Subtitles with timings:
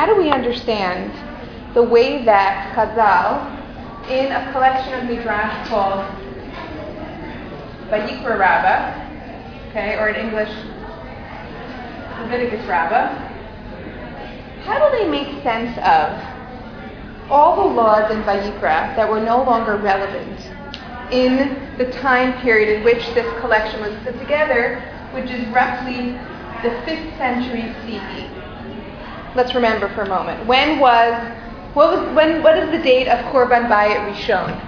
[0.00, 1.12] how do we understand
[1.74, 3.44] the way that Chazal,
[4.10, 6.00] in a collection of midrash called
[7.90, 10.48] Vayikra Rabbah, okay, or in English,
[12.18, 13.12] Leviticus Rabbah,
[14.64, 19.76] how do they make sense of all the laws in Vayikra that were no longer
[19.76, 20.40] relevant
[21.12, 24.80] in the time period in which this collection was put together,
[25.12, 26.12] which is roughly
[26.62, 28.39] the 5th century CE?
[29.36, 30.46] Let's remember for a moment.
[30.46, 31.14] When was
[31.74, 34.58] what was when what is the date of Churban Bayit Rishon?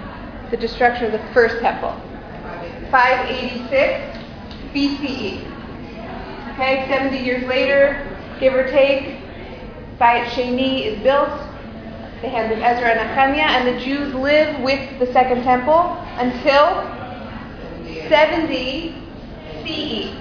[0.51, 1.93] The destruction of the first temple.
[2.89, 4.19] 586
[4.73, 5.53] BCE.
[6.53, 8.07] Okay, 70 years later,
[8.39, 9.17] give or take,
[9.99, 11.29] Bayit Sheni is built,
[12.21, 16.83] the hands of Ezra and Nehemiah, and the Jews live with the Second Temple until
[18.07, 18.95] 70
[19.63, 20.15] CE.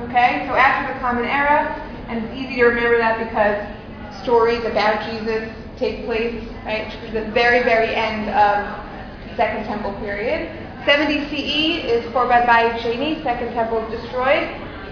[0.00, 5.10] Okay, so after the Common Era, and it's easy to remember that because stories about
[5.10, 10.50] Jesus take place right to the very, very end of the Second Temple period.
[10.84, 14.48] 70 CE is Churban Bayit Sheni, Second Temple destroyed.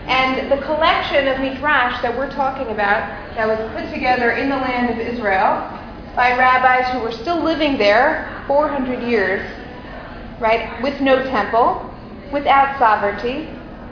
[0.07, 3.03] And the collection of midrash that we're talking about
[3.35, 5.67] that was put together in the land of Israel
[6.15, 9.51] by rabbis who were still living there 400 years,
[10.39, 11.93] right, with no temple,
[12.33, 13.49] without sovereignty,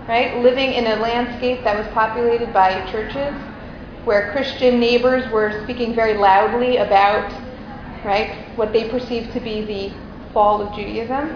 [0.08, 3.34] right, living in a landscape that was populated by churches,
[4.04, 7.32] where Christian neighbors were speaking very loudly about,
[8.04, 9.92] right, what they perceived to be the
[10.32, 11.30] fall of Judaism.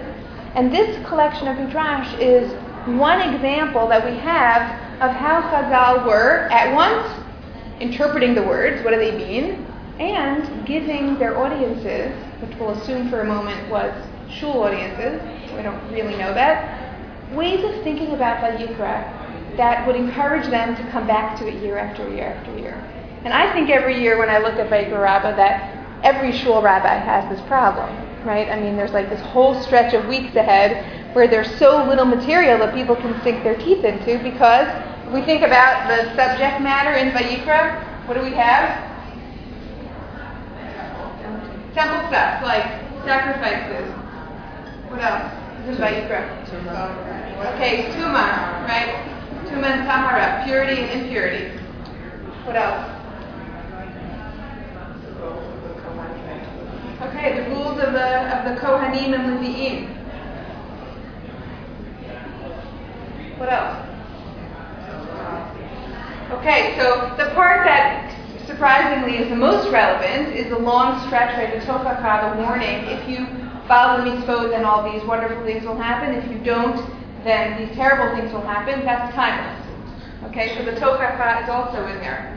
[0.55, 2.53] And this collection of midrash is
[2.97, 4.63] one example that we have
[5.01, 7.25] of how Chazal were at once
[7.81, 9.65] interpreting the words, what do they mean,
[9.99, 13.95] and giving their audiences, which we'll assume for a moment was
[14.29, 15.23] shul audiences,
[15.57, 16.88] we don't really know that,
[17.33, 21.79] ways of thinking about Vayikra that would encourage them to come back to it year
[21.79, 22.75] after year after year.
[23.25, 26.95] And I think every year when I look at Vayikra Rabbah that every shul rabbi
[26.95, 27.91] has this problem,
[28.25, 28.49] right?
[28.49, 32.59] I mean, there's like this whole stretch of weeks ahead where there's so little material
[32.59, 34.69] that people can sink their teeth into because
[35.13, 38.87] we think about the subject matter in Vayikra, what do we have?
[41.75, 42.65] Temple stuff, like
[43.05, 43.91] sacrifices.
[44.91, 45.38] What else?
[47.55, 49.05] Okay, Tuma, right?
[49.47, 51.59] Tuma and Tahara, purity and impurity.
[52.45, 52.95] What else?
[57.03, 59.89] Okay, the rules of the of the Kohanim and Levi'im.
[63.39, 63.77] What else?
[66.33, 71.53] Okay, so the part that surprisingly is the most relevant is the long stretch right,
[71.61, 72.87] the Tochacha, the warning.
[72.87, 73.38] If you
[73.69, 76.15] follow the mitzvot, then all these wonderful things will happen.
[76.15, 76.77] If you don't,
[77.23, 78.85] then these terrible things will happen.
[78.85, 79.65] That's timeless.
[80.25, 82.35] Okay, so the Tochacha is also in there.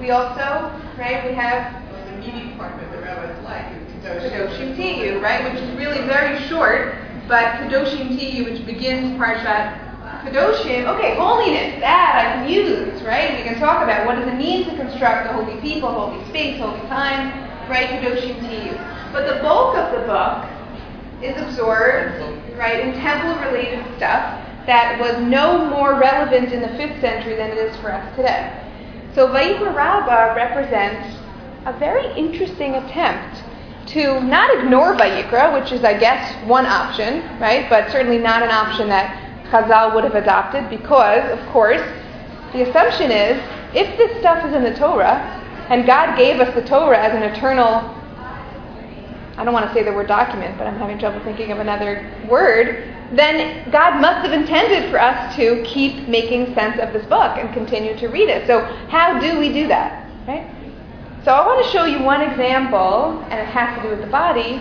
[0.00, 5.52] We also, right, we have the meaty part of the rabbis life is Kedoshim right,
[5.52, 6.96] which is really very short,
[7.28, 9.78] but Kedoshim Tihyu, which begins Parshat
[10.24, 13.36] Kedoshim, okay, holiness, that I can use, right?
[13.36, 16.58] We can talk about what does it mean to construct a holy people, holy space,
[16.58, 17.88] holy time, right?
[17.88, 18.99] Kedoshim Tihyu.
[19.12, 20.46] But the bulk of the book
[21.22, 22.22] is absorbed,
[22.56, 27.58] right, in temple-related stuff that was no more relevant in the 5th century than it
[27.58, 28.52] is for us today.
[29.14, 31.16] So Vayikra represents
[31.66, 33.42] a very interesting attempt
[33.88, 37.68] to not ignore Vayikra, which is, I guess, one option, right?
[37.68, 41.82] But certainly not an option that Chazal would have adopted because, of course,
[42.52, 43.42] the assumption is
[43.74, 45.18] if this stuff is in the Torah,
[45.70, 47.96] and God gave us the Torah as an eternal,
[49.40, 52.06] I don't want to say the word document, but I'm having trouble thinking of another
[52.28, 57.38] word, then God must have intended for us to keep making sense of this book
[57.38, 58.46] and continue to read it.
[58.46, 60.06] So, how do we do that?
[60.28, 60.46] Right?
[61.24, 64.12] So, I want to show you one example, and it has to do with the
[64.12, 64.58] body,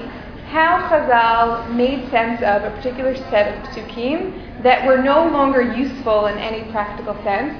[0.47, 6.27] how Chazal made sense of a particular set of psukim that were no longer useful
[6.27, 7.53] in any practical sense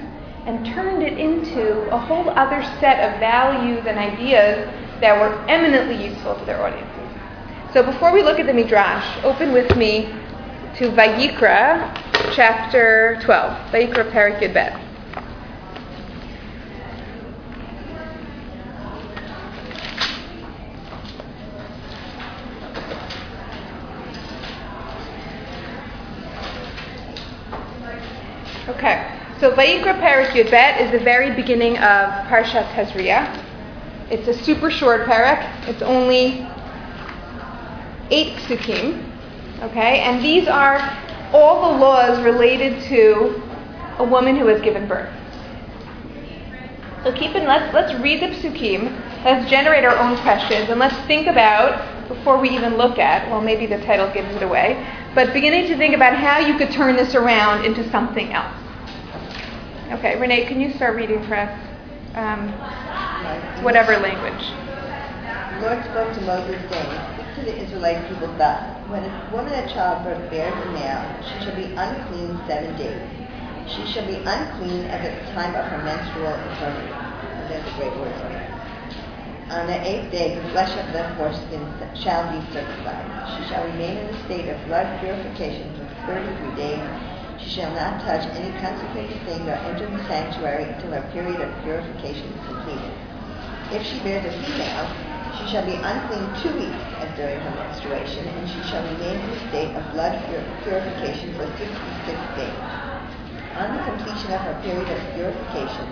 [0.46, 6.08] and turned it into a whole other set of values and ideas that were eminently
[6.08, 7.09] useful to their audiences.
[7.72, 10.12] So before we look at the Midrash, open with me
[10.78, 11.94] to Vayikra,
[12.34, 13.72] chapter 12.
[13.72, 14.74] Vayikra Perek Bet.
[28.68, 33.46] Okay, so Vayikra Perek Yud Bet is the very beginning of Parshat Tazria.
[34.10, 35.68] It's a super short perek.
[35.68, 36.48] It's only
[38.12, 39.06] eight psukim.
[39.62, 40.80] Okay, and these are
[41.34, 43.42] all the laws related to
[43.98, 45.14] a woman who has given birth.
[47.04, 48.92] So keep in let's let's read the psukim.
[49.24, 53.30] Let's generate our own questions and let's think about before we even look at.
[53.30, 56.72] Well, maybe the title gives it away, but beginning to think about how you could
[56.72, 58.56] turn this around into something else.
[59.92, 61.70] Okay, Renee, can you start reading for us?
[62.16, 62.50] Um,
[63.64, 64.46] whatever language.
[65.56, 69.72] The Lord spoke to Moses, saying, to the Israelite people thus When a woman at
[69.72, 73.00] childbirth bears a male, she shall be unclean seven days.
[73.68, 76.92] She shall be unclean at the time of her menstrual infirmity.
[77.48, 78.12] That's a great word.
[79.52, 81.64] On the eighth day, the flesh of the foreskin
[81.96, 83.08] shall be circumcised.
[83.38, 86.90] She shall remain in a state of blood purification for 33 days.
[87.40, 91.64] She shall not touch any consecrated thing nor enter the sanctuary until her period of
[91.64, 92.92] purification is completed.
[93.72, 98.28] If she bears a female, she shall be unclean two weeks as during her menstruation,
[98.28, 100.18] and she shall remain in a state of blood
[100.64, 102.80] purification for 66 days
[103.60, 105.86] on the completion of her period of purification,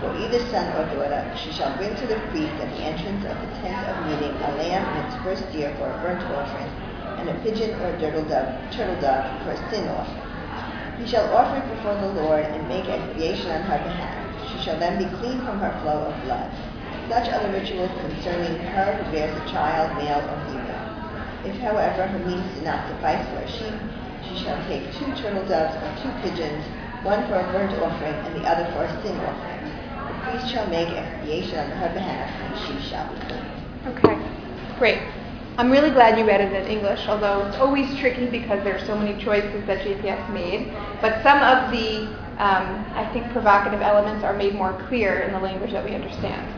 [0.00, 3.34] for either son or daughter, she shall bring to the priest at the entrance of
[3.40, 6.70] the tent of meeting a lamb in its first year for a burnt offering,
[7.18, 10.28] and a pigeon or a turtle dove, turtle dove for a sin offering.
[11.00, 14.14] He shall offer it before the Lord and make expiation on her behalf.
[14.52, 16.50] She shall then be clean from her flow of blood.
[17.08, 20.88] Such are the rituals concerning her who bears a child, male or female.
[21.48, 23.80] If, however, her means do not suffice for a sheep,
[24.28, 26.64] she shall take two turtle doves or two pigeons
[27.02, 29.72] one for a burnt offering and the other for a sin offering.
[30.08, 33.46] The priest shall make expiation on her behalf, and she shall be clean.
[33.86, 34.18] Okay,
[34.78, 35.00] great.
[35.58, 38.86] I'm really glad you read it in English, although it's always tricky because there are
[38.86, 40.72] so many choices that JPS made.
[41.00, 42.06] But some of the,
[42.38, 46.57] um, I think, provocative elements are made more clear in the language that we understand.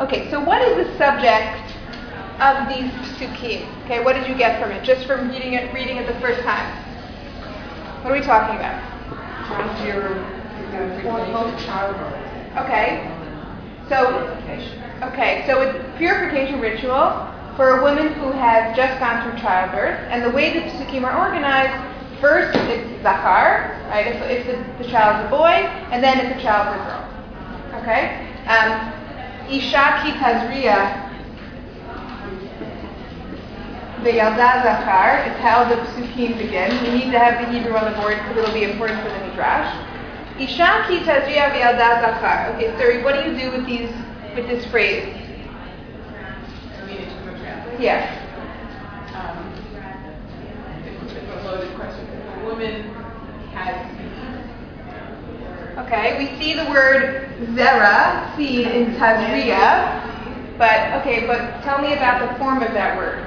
[0.00, 1.74] Okay, so what is the subject
[2.38, 3.66] of these psukim?
[3.84, 6.40] Okay, what did you get from it, just from reading it, reading it the first
[6.42, 6.70] time?
[8.04, 8.78] What are we talking about?
[12.64, 13.10] Okay.
[13.88, 14.06] So,
[15.10, 20.22] okay, so it's purification ritual for a woman who has just gone through childbirth, and
[20.22, 21.74] the way the psukim are organized,
[22.20, 24.06] first it's zakar, right?
[24.06, 27.82] If, if the, the is a boy, and then if the child's a girl.
[27.82, 28.30] Okay.
[28.46, 28.94] Um,
[29.50, 31.08] Isha ki tazriya
[34.02, 36.70] Veyalda Zachar is how the psukim begin.
[36.84, 39.26] We need to have the Hebrew on the board because it'll be important for the
[39.26, 39.74] Midrash.
[40.38, 42.54] Isha ki tazria v'yalda Zachar.
[42.54, 43.90] Okay, Suri, what do you do with these
[44.36, 45.14] with this phrase?
[47.80, 48.06] Yes.
[49.14, 49.52] Um,
[50.84, 52.06] it's a loaded question.
[52.06, 52.82] If a woman
[53.54, 53.98] has
[55.88, 60.04] Okay, we see the word zera seed in tazria,
[60.58, 63.24] but okay, but tell me about the form of that word.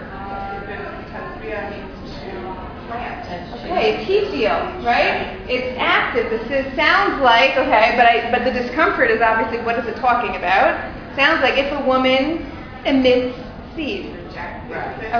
[3.66, 5.36] Okay, tefil, right?
[5.50, 6.30] It's active.
[6.30, 10.36] This sounds like okay, but I but the discomfort is obviously what is it talking
[10.36, 10.78] about?
[11.16, 12.46] Sounds like if a woman
[12.86, 13.36] emits
[13.76, 14.14] seed.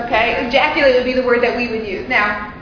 [0.06, 2.08] Okay, ejaculate would be the word that we would use.
[2.08, 2.54] Now,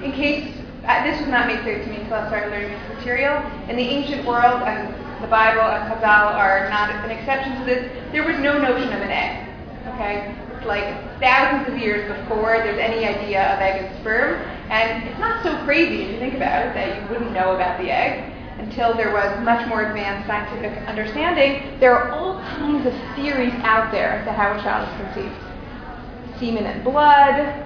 [0.00, 0.51] in case
[0.86, 3.38] uh, this was not made clear to me until I started learning this material,
[3.68, 4.92] in the ancient world and
[5.22, 7.90] the Bible and Chazal are not an exception to this.
[8.10, 9.48] There was no notion of an egg.
[9.94, 14.40] Okay, It's like thousands of years before there's any idea of egg and sperm.
[14.70, 17.78] And it's not so crazy if you think about it that you wouldn't know about
[17.80, 21.78] the egg until there was much more advanced scientific understanding.
[21.78, 25.34] There are all kinds of theories out there as to how a child is conceived.
[26.38, 27.64] Semen and blood,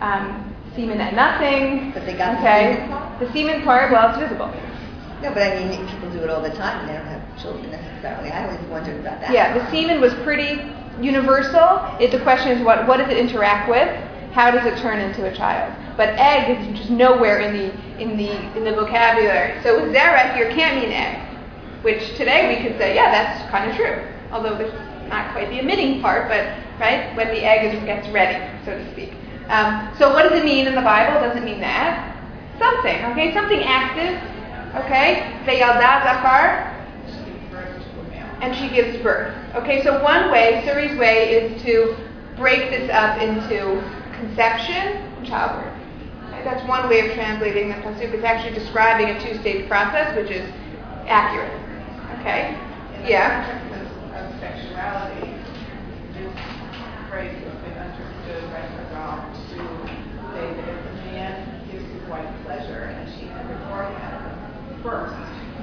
[0.00, 1.92] um, semen and nothing.
[1.92, 2.74] But they got okay.
[2.74, 3.20] the semen part?
[3.20, 4.52] The semen part, well, it's visible.
[5.22, 7.70] No, but I mean, people do it all the time and they don't have children
[7.70, 8.30] necessarily.
[8.30, 9.32] I always wondered about that.
[9.32, 10.60] Yeah, the semen was pretty
[11.00, 11.80] universal.
[12.00, 13.88] It, the question is what, what does it interact with?
[14.32, 15.72] How does it turn into a child?
[15.96, 19.62] But egg is just nowhere in the in the in the vocabulary.
[19.62, 21.22] So zera here can't mean egg,
[21.82, 24.04] which today we could say, yeah, that's kind of true.
[24.32, 24.74] Although there's
[25.08, 28.92] not quite the emitting part, but right when the egg is, gets ready, so to
[28.92, 29.12] speak.
[29.48, 31.20] Um, so what does it mean in the Bible?
[31.20, 32.12] Does it mean that?
[32.58, 34.16] Something, okay, something active,
[34.84, 35.30] okay.
[35.44, 36.70] Veyalda zakar,
[38.40, 39.34] and she gives birth.
[39.54, 41.96] Okay, so one way, Suri's way, is to
[42.36, 43.82] break this up into
[44.14, 45.72] conception and childbirth.
[46.28, 48.12] Okay, that's one way of translating the pasuk.
[48.12, 50.48] It's actually describing a two-stage process, which is
[51.06, 51.52] accurate.
[52.20, 52.56] Okay,
[53.06, 53.44] yeah.
[54.14, 55.34] Of sexuality,
[56.14, 56.32] this
[57.10, 59.58] phrase has been understood by Chazal to
[60.32, 61.32] say that if a man
[61.70, 62.02] gives his
[62.64, 65.14] wife pleasure and she an orgasm first,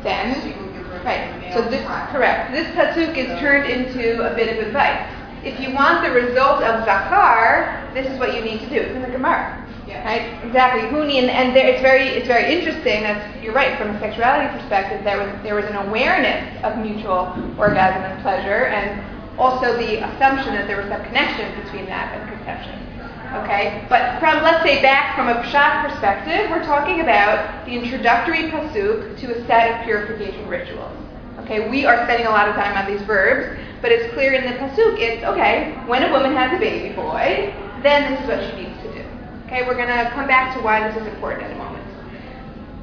[0.03, 1.53] Then, she will give birth to right.
[1.53, 2.51] So this correct.
[2.51, 5.07] This pasuk is turned into a bit of advice.
[5.43, 8.75] If you want the result of zakar, this is what you need to do.
[8.75, 9.57] It's in the Gemara.
[9.87, 10.05] Yeah.
[10.05, 10.45] Right?
[10.45, 10.87] Exactly.
[10.89, 13.03] Huni, and, and there, it's very it's very interesting.
[13.03, 13.77] That's you're right.
[13.77, 18.65] From a sexuality perspective, there was there was an awareness of mutual orgasm and pleasure,
[18.69, 19.01] and
[19.39, 22.90] also the assumption that there was some connection between that and conception.
[23.31, 28.51] Okay, but from let's say back from a pshat perspective, we're talking about the introductory
[28.51, 30.91] pasuk to a set of purification rituals.
[31.39, 34.43] Okay, we are spending a lot of time on these verbs, but it's clear in
[34.43, 34.99] the pasuk.
[34.99, 38.77] It's okay when a woman has a baby boy, then this is what she needs
[38.81, 39.05] to do.
[39.45, 41.85] Okay, we're going to come back to why this is important in a moment.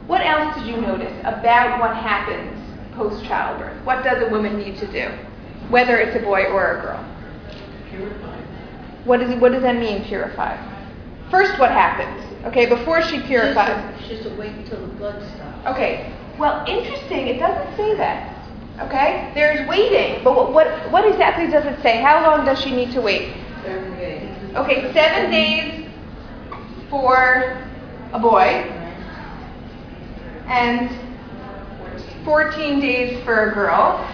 [0.07, 2.59] What else did you notice about what happens
[2.95, 3.85] post childbirth?
[3.85, 5.11] What does a woman need to do,
[5.69, 7.05] whether it's a boy or a girl?
[9.09, 10.55] What, is, what does that mean, purify?
[11.31, 12.23] First, what happens?
[12.45, 13.83] Okay, before she purifies.
[14.07, 15.67] She has to wait until the blood stops.
[15.67, 17.27] Okay, well, interesting.
[17.27, 18.35] It doesn't say that.
[18.81, 22.03] Okay, there's waiting, but what, what, what exactly does it say?
[22.03, 23.33] How long does she need to wait?
[23.65, 24.55] Seven days.
[24.55, 25.91] Okay, seven days
[26.91, 27.67] for
[28.13, 28.45] a boy,
[30.49, 30.91] and
[32.27, 34.07] 14 days for a girl,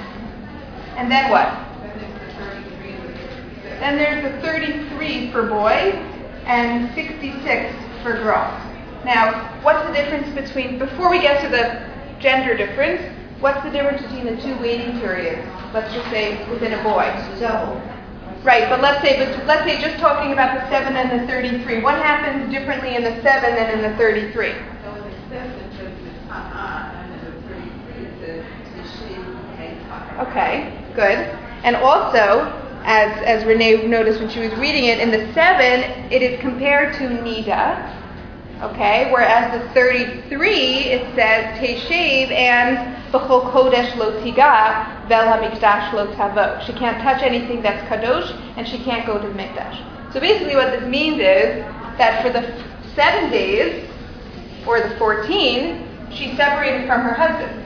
[0.96, 1.48] and then what?
[3.81, 5.33] Then there's the 33 and the 66.
[5.33, 6.14] Then there's the 33 for boys
[6.47, 8.61] and 66 for girls.
[9.04, 11.87] Now, what's the difference between, before we get to the
[12.21, 13.02] gender difference,
[13.40, 15.47] what's the difference between the two waiting periods?
[15.73, 17.12] Let's just say within a boy.
[17.38, 17.81] Double.
[18.45, 21.83] Right, but let's say, but let's say just talking about the 7 and the 33.
[21.83, 24.52] What happens differently in the 7 than in the 33?
[24.52, 28.12] So in the seven, it says it's ta'an, uh, uh, and in the 33, it
[28.21, 28.45] says
[28.76, 29.25] tishin
[29.57, 30.26] and ta'an.
[30.28, 30.52] Okay,
[30.95, 31.19] good.
[31.64, 36.23] And also, as, as Renee noticed when she was reading it, in the 7, it
[36.23, 37.91] is compared to Nida.
[38.62, 46.07] Okay, whereas the 33, it says Teshev and B'chol Kodesh lo tiga, vel hamikdash lo
[46.14, 46.64] tavo.
[46.64, 50.12] She can't touch anything that's kadosh, and she can't go to the mikdash.
[50.12, 51.64] So basically what this means is
[51.99, 52.62] that for the
[52.95, 53.88] 7 days,
[54.67, 57.63] or the 14, she's separated from her husband.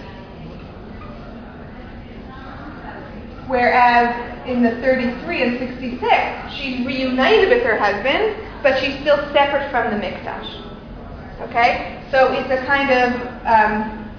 [3.49, 9.71] Whereas in the 33 and 66, she's reunited with her husband, but she's still separate
[9.71, 10.65] from the mikdash.
[11.41, 12.05] Okay?
[12.11, 13.13] So it's a kind of
[13.47, 14.11] um,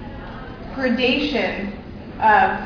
[0.74, 1.72] gradation
[2.20, 2.58] of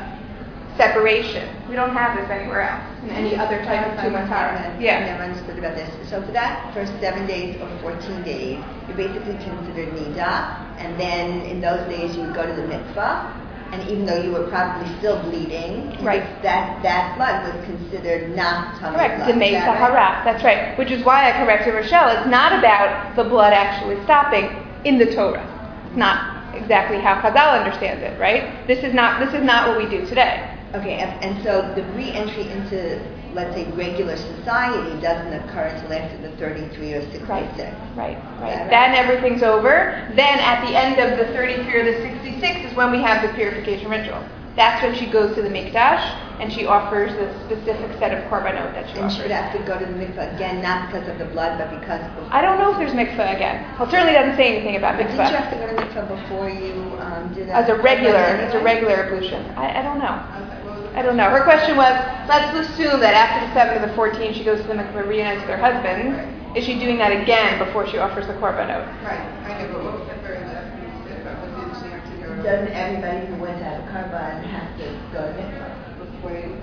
[0.77, 1.47] separation.
[1.69, 4.79] We don't have this anywhere else in any other type of tumatara.
[4.81, 5.05] Yeah.
[5.05, 5.89] never understood about this.
[6.09, 11.41] So for that first seven days or 14 days, you're basically considered nida, and then
[11.41, 13.45] in those days you would go to the mikvah,
[13.75, 16.23] and even though you were probably still bleeding, Right.
[16.41, 19.35] that that blood was considered not tummy Correct, blood.
[19.35, 19.77] Demei that right?
[19.77, 20.21] Sahara.
[20.23, 20.77] That's right.
[20.77, 22.09] Which is why I corrected Rochelle.
[22.17, 24.49] It's not about the blood actually stopping
[24.85, 25.43] in the Torah.
[25.87, 28.65] It's not exactly how Chazal understands it, right?
[28.67, 30.51] This is not this is not what we do today.
[30.73, 32.99] Okay, and, and so the re-entry into,
[33.35, 37.27] let's say, regular society doesn't occur until after the 33 or 66.
[37.27, 38.17] Right, right, right.
[38.41, 38.69] right.
[38.69, 40.09] Then everything's over.
[40.15, 43.33] Then at the end of the 33 or the 66 is when we have the
[43.35, 44.23] purification ritual.
[44.55, 45.99] That's when she goes to the mikdash
[46.39, 49.59] and she offers the specific set of korbanot that she And she would have to
[49.67, 52.31] go to the mikvah again, not because of the blood, but because of...
[52.31, 53.67] I don't know if there's mikvah again.
[53.77, 56.49] Well, certainly doesn't say anything about But did you have to go to mikvah before
[56.49, 59.45] you um, did as a regular, as a regular ablution.
[59.57, 60.05] I, I don't know.
[60.05, 60.54] I was like, well,
[60.95, 61.29] I don't know.
[61.29, 61.91] Her question was,
[62.27, 65.41] let's assume that after the 7 to the 14 she goes to the mikvah, reunites
[65.41, 66.31] with her husband.
[66.55, 68.87] Is she doing that again before she offers the korbanot?
[69.03, 71.99] Right, I know, but what was the very last thing you said about what did
[71.99, 72.43] to go?
[72.43, 75.75] Doesn't everybody who went to have a korban have to go to mikvah?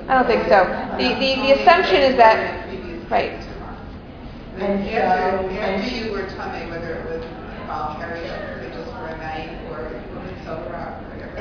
[0.09, 0.65] I don't think so.
[0.99, 2.67] The, the, the assumption is that,
[3.11, 3.31] right.
[4.57, 7.23] And And after, so- after you were tummy, whether it was
[7.69, 9.93] voluntary or just for a night or
[10.45, 10.73] sober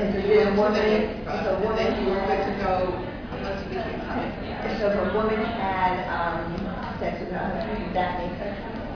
[0.02, 0.18] or whatever.
[0.18, 2.94] And so you then went woman- if a woman you were good had- to go
[3.36, 4.32] unless you became tummy.
[4.62, 6.54] And so if a woman had um,
[7.00, 8.54] sex with her husband, that makes her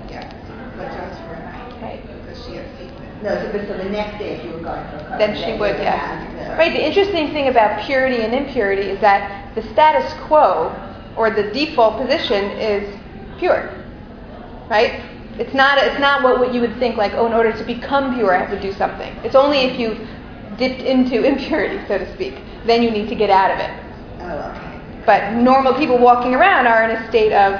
[0.08, 0.32] Yes,
[0.76, 1.82] but just for a night.
[1.82, 2.02] Right.
[2.24, 3.22] Because she had sickness.
[3.22, 5.36] No, so, but so the next day if you were going for a korban, Then
[5.36, 5.98] she would, yes.
[6.00, 10.70] have Right, the interesting thing about purity and impurity is that the status quo,
[11.16, 12.94] or the default position, is
[13.38, 13.70] pure.
[14.68, 15.00] Right?
[15.38, 18.14] It's not, it's not what, what you would think, like, oh, in order to become
[18.14, 19.14] pure, I have to do something.
[19.24, 19.98] It's only if you've
[20.58, 22.34] dipped into impurity, so to speak.
[22.66, 23.70] Then you need to get out of it.
[24.20, 25.02] Oh, okay.
[25.06, 27.54] But normal people walking around are in a state of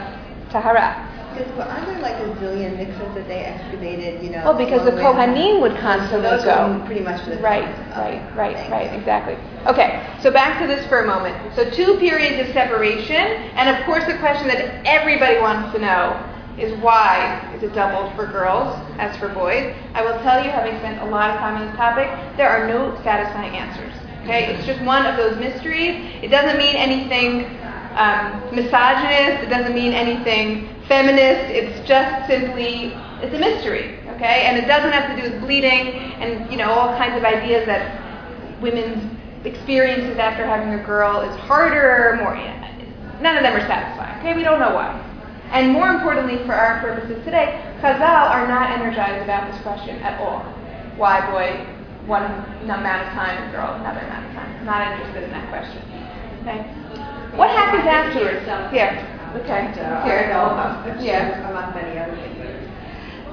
[0.50, 1.02] tahara.
[1.36, 4.42] Because well, aren't there like a zillion mikvahs that they excavated, you know?
[4.42, 4.92] Well, because the?
[4.92, 6.82] Kohanim would So constantly those go.
[6.86, 7.62] pretty much the Right,
[7.94, 9.36] right, Okay, right, right, exactly.
[9.66, 11.36] Okay, so back to this for a moment.
[11.54, 16.16] So two periods of separation, and of course the question that everybody wants to know
[16.58, 19.74] is why is it doubled for girls as for boys?
[19.94, 22.66] I will tell you, having spent a lot of time on this topic, there are
[22.66, 23.92] no satisfying answers.
[24.22, 26.10] Okay, it's just one of those mysteries.
[26.22, 27.46] It doesn't mean anything
[27.94, 29.44] um, misogynist.
[29.44, 31.50] It doesn't mean anything feminist.
[31.52, 34.46] It's just simply it's a mystery, okay?
[34.46, 37.66] And it doesn't have to do with bleeding and you know all kinds of ideas
[37.66, 38.02] that
[38.60, 42.34] women's experiences after having a girl is harder, more.
[43.22, 44.18] None of them are satisfying.
[44.18, 45.05] Okay, we don't know why.
[45.50, 50.20] And more importantly, for our purposes today, Chazal are not energized about this question at
[50.20, 50.42] all.
[50.96, 51.64] Why boy
[52.06, 52.24] one
[52.64, 54.64] amount of time, girl another amount of time?
[54.64, 55.82] Not interested in that question.
[56.42, 56.62] Okay.
[57.36, 58.46] What happens afterwards?
[58.72, 59.12] Yeah.
[59.36, 59.72] Okay.
[60.04, 60.30] Here.
[61.00, 61.50] Yeah.
[61.50, 62.70] among many other things,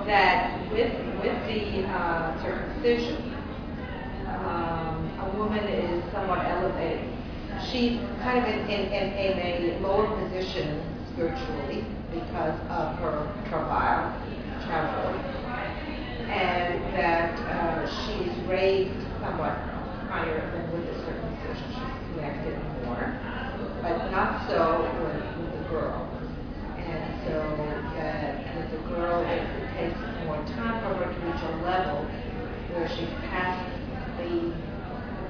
[0.05, 0.91] that with
[1.23, 3.33] with the uh, circumcision,
[4.27, 7.09] um, a woman is somewhat elevated.
[7.71, 14.13] She's kind of in, in, in, in a lower position spiritually because of her travail,
[14.69, 15.25] childbirth,
[16.29, 19.57] and that uh, she's raised somewhat
[20.09, 21.67] higher than with the circumcision.
[21.73, 22.53] She's connected
[22.85, 23.17] more,
[23.81, 26.09] but not so with, with the girl.
[26.77, 27.41] And so
[27.97, 29.41] that with the girl, it
[29.73, 32.05] takes more time for her to reach a level
[32.73, 33.57] where she's past
[34.17, 34.53] the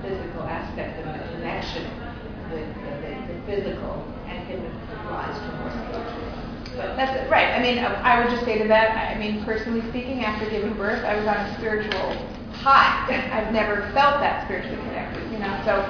[0.02, 1.88] physical aspect of the connection
[2.52, 4.60] with the, the, the physical and can
[5.10, 6.33] rise to more spiritual.
[6.76, 7.54] That's it, right.
[7.54, 9.16] I mean, I would just say to that.
[9.16, 12.18] I mean, personally speaking, after giving birth, I was on a spiritual
[12.54, 13.30] high.
[13.34, 15.32] I've never felt that spiritually connected.
[15.32, 15.82] You know, so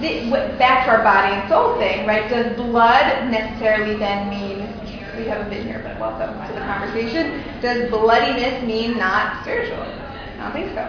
[0.00, 2.28] the, what, back to our body and soul thing, right?
[2.28, 4.68] Does blood necessarily then mean?
[5.16, 7.42] We haven't been here, but welcome to the conversation.
[7.62, 9.80] Does bloodiness mean not spiritual?
[9.80, 10.84] I don't think so.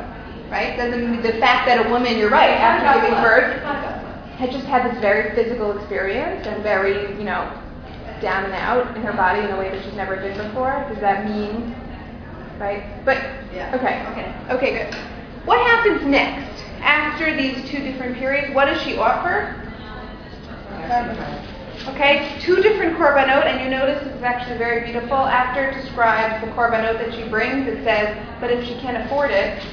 [0.52, 0.76] Right?
[0.76, 3.64] Doesn't the fact that a woman, you're right, after giving birth,
[4.36, 7.50] had just had this very physical experience and very, you know,
[8.22, 10.86] down and out in her body in a way that she's never been before.
[10.90, 11.76] Does that mean,
[12.60, 12.84] right?
[13.06, 13.18] But
[13.54, 13.74] Yeah.
[13.76, 14.96] okay, okay, okay, good.
[15.46, 18.54] What happens next after these two different periods?
[18.54, 19.56] What does she offer?
[21.90, 25.16] Okay, two different korbanot, and you notice this is actually very beautiful.
[25.18, 29.32] After it describes the korbanot that she brings, it says, but if she can't afford
[29.32, 29.64] it,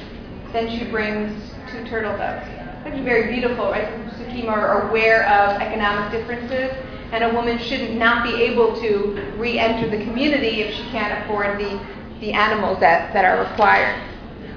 [0.53, 1.31] then she brings
[1.71, 2.45] two turtle doves.
[2.47, 3.87] It's actually very beautiful, right?
[4.11, 6.71] Psukim are aware of economic differences,
[7.11, 11.59] and a woman shouldn't not be able to re-enter the community if she can't afford
[11.59, 11.79] the,
[12.19, 14.01] the animals that, that are required.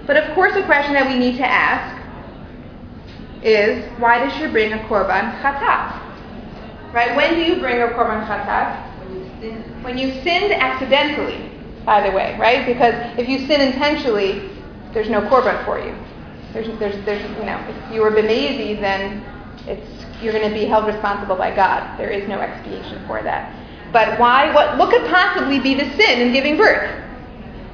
[0.07, 1.97] But of course, a question that we need to ask
[3.43, 6.05] is, why does she bring a korban chatat?
[6.93, 7.15] Right?
[7.15, 8.89] When do you bring a korban chatat?
[9.83, 11.51] when you sin, sinned accidentally,
[11.85, 12.67] by the way, right?
[12.67, 14.51] Because if you sin intentionally,
[14.93, 15.95] there's no korban for you.
[16.53, 19.23] There's, there's, there's, you know, if you were bemezi, then
[19.67, 21.99] it's you're going to be held responsible by God.
[21.99, 23.55] There is no expiation for that.
[23.93, 24.53] But why?
[24.55, 24.79] What?
[24.79, 27.05] What could possibly be the sin in giving birth?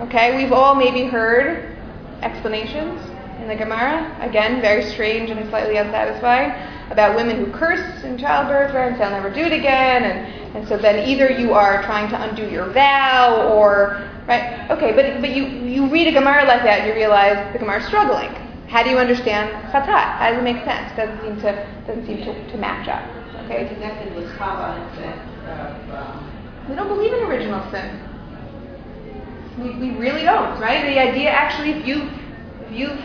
[0.01, 1.77] Okay, we've all maybe heard
[2.23, 3.01] explanations
[3.41, 4.17] in the Gemara.
[4.21, 6.51] Again, very strange and slightly unsatisfying
[6.91, 10.05] about women who curse in childbirth and say, I'll never do it again.
[10.05, 14.71] And, and so then either you are trying to undo your vow or, right?
[14.71, 17.81] Okay, but, but you, you read a Gemara like that and you realize the Gemara
[17.81, 18.33] is struggling.
[18.68, 20.18] How do you understand chatat?
[20.18, 20.96] How does it make sense?
[20.96, 21.53] Doesn't seem to,
[21.87, 23.05] doesn't seem to, to match up.
[23.44, 28.00] okay, connected with Chava in sense of, um, We don't believe in original sin.
[29.59, 30.83] We, we really don't, right?
[30.83, 32.11] The idea actually, if you
[32.66, 33.00] if you've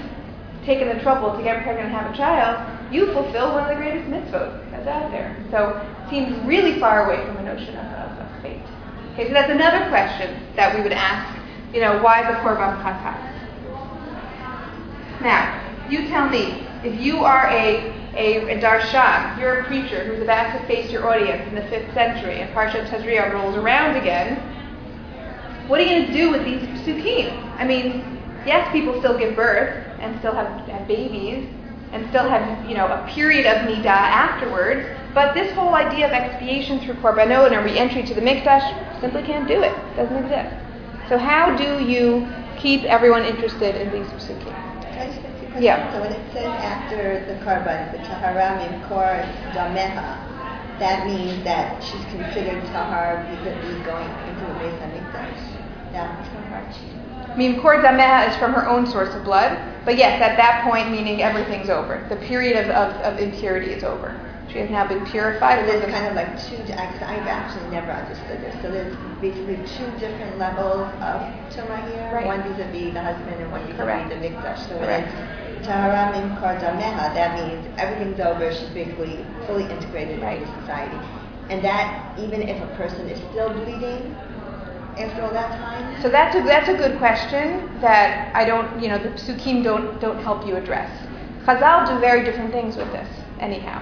[0.66, 2.58] taken the trouble to get pregnant and have a child,
[2.92, 5.36] you fulfill one of the greatest mitzvot that's out there.
[5.52, 8.62] So it seems really far away from the notion of, of, of fate.
[9.14, 11.38] Okay, so that's another question that we would ask.
[11.74, 13.39] You know, why the korban chatat?
[15.22, 20.22] Now, you tell me, if you are a, a, a darshan, you're a preacher who's
[20.22, 24.38] about to face your audience in the 5th century, and Parshat Tazria rolls around again,
[25.68, 27.32] what are you going to do with these psukim?
[27.58, 31.50] I mean, yes, people still give birth and still have, have babies
[31.92, 36.12] and still have, you know, a period of nidah afterwards, but this whole idea of
[36.14, 39.72] expiation through korbanot and a re-entry to the mikdash simply can't do it.
[39.72, 40.56] It doesn't exist.
[41.10, 42.28] So how do you
[42.58, 44.69] keep everyone interested in these psukim?
[45.52, 45.64] Question?
[45.64, 45.94] Yeah.
[45.94, 50.30] So when it says after the korban, the tahara mimkor dameha,
[50.80, 55.92] that means that she's considered tahar vis-a-vis going into the Beis Hamikdash.
[55.92, 56.78] That's correct.
[57.38, 61.22] Mimkor dameha is from her own source of blood, but yes, at that point, meaning
[61.22, 62.06] everything's over.
[62.10, 64.29] The period of, of, of impurity is over.
[64.52, 65.60] She has now been purified.
[65.60, 68.56] So there's kind of like two, I've I've actually never understood this.
[68.64, 71.22] So there's basically two different levels of
[71.54, 72.10] Tumah here.
[72.14, 72.26] Right.
[72.26, 74.68] One vis-a-vis the husband and one vis-a-vis the Mikdash.
[74.68, 75.14] So when Correct.
[75.14, 78.52] it's Tahara Mimkor Dameha, that means everything's over.
[78.52, 80.42] She's basically fully integrated Right.
[80.42, 80.98] into society.
[81.50, 84.16] And that even if a person is still bleeding
[84.98, 86.02] after all that time?
[86.02, 90.00] So that's a, that's a good question that I don't, you know, the psukim don't,
[90.02, 90.90] don't help you address.
[91.46, 93.08] Chazal do very different things with this,
[93.40, 93.82] anyhow.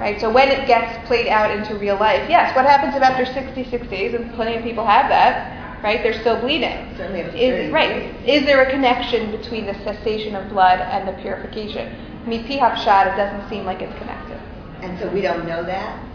[0.00, 0.20] Right?
[0.20, 3.86] So when it gets played out into real life, yes, what happens if after 66
[3.88, 6.02] days, and plenty of people have that, right?
[6.02, 6.94] They're still bleeding.
[6.96, 8.14] Certainly Is, right.
[8.26, 11.94] Is there a connection between the cessation of blood and the purification?
[12.24, 14.40] I mean, Pihapshad, it doesn't seem like it's connected.
[14.82, 16.10] And so we don't know that?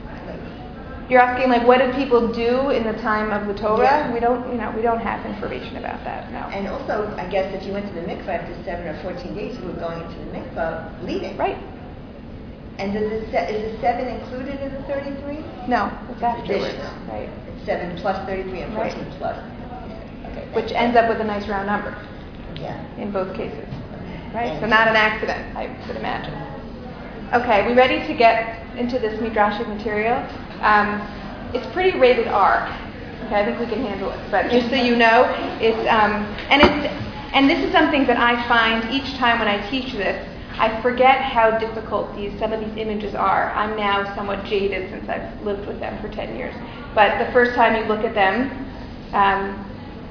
[1.10, 3.82] You're asking like what did people do in the time of the Torah?
[3.82, 4.14] Yeah.
[4.14, 6.32] We don't, you know, we don't have information about that.
[6.32, 6.38] No.
[6.54, 9.58] And also, I guess if you went to the mikvah after seven or 14 days,
[9.58, 11.36] you were going into the mikvah bleeding.
[11.36, 11.58] right?
[12.80, 15.44] And does the se- is the seven included in the 33?
[15.68, 16.64] No, it's afterwards.
[16.64, 16.92] Additional.
[17.12, 17.30] Right.
[17.54, 18.94] It's seven plus 33 and Right.
[18.94, 19.38] 14 plus.
[20.32, 20.48] Okay.
[20.54, 21.94] Which ends up with a nice round number
[22.56, 22.78] Yeah.
[22.98, 23.68] in both cases.
[24.34, 24.58] Right?
[24.62, 26.34] So not an accident, I would imagine.
[27.34, 30.24] Okay, we ready to get into this midrashic material?
[30.62, 31.02] Um,
[31.54, 32.68] it's pretty rated R.
[33.26, 34.20] Okay, I think we can handle it.
[34.32, 35.26] But just so you know,
[35.60, 36.94] it's um, and it's
[37.34, 40.16] and this is something that I find each time when I teach this.
[40.60, 43.50] I forget how difficult these some of these images are.
[43.52, 46.54] I'm now somewhat jaded since I've lived with them for 10 years.
[46.94, 48.52] But the first time you look at them
[49.14, 49.66] um,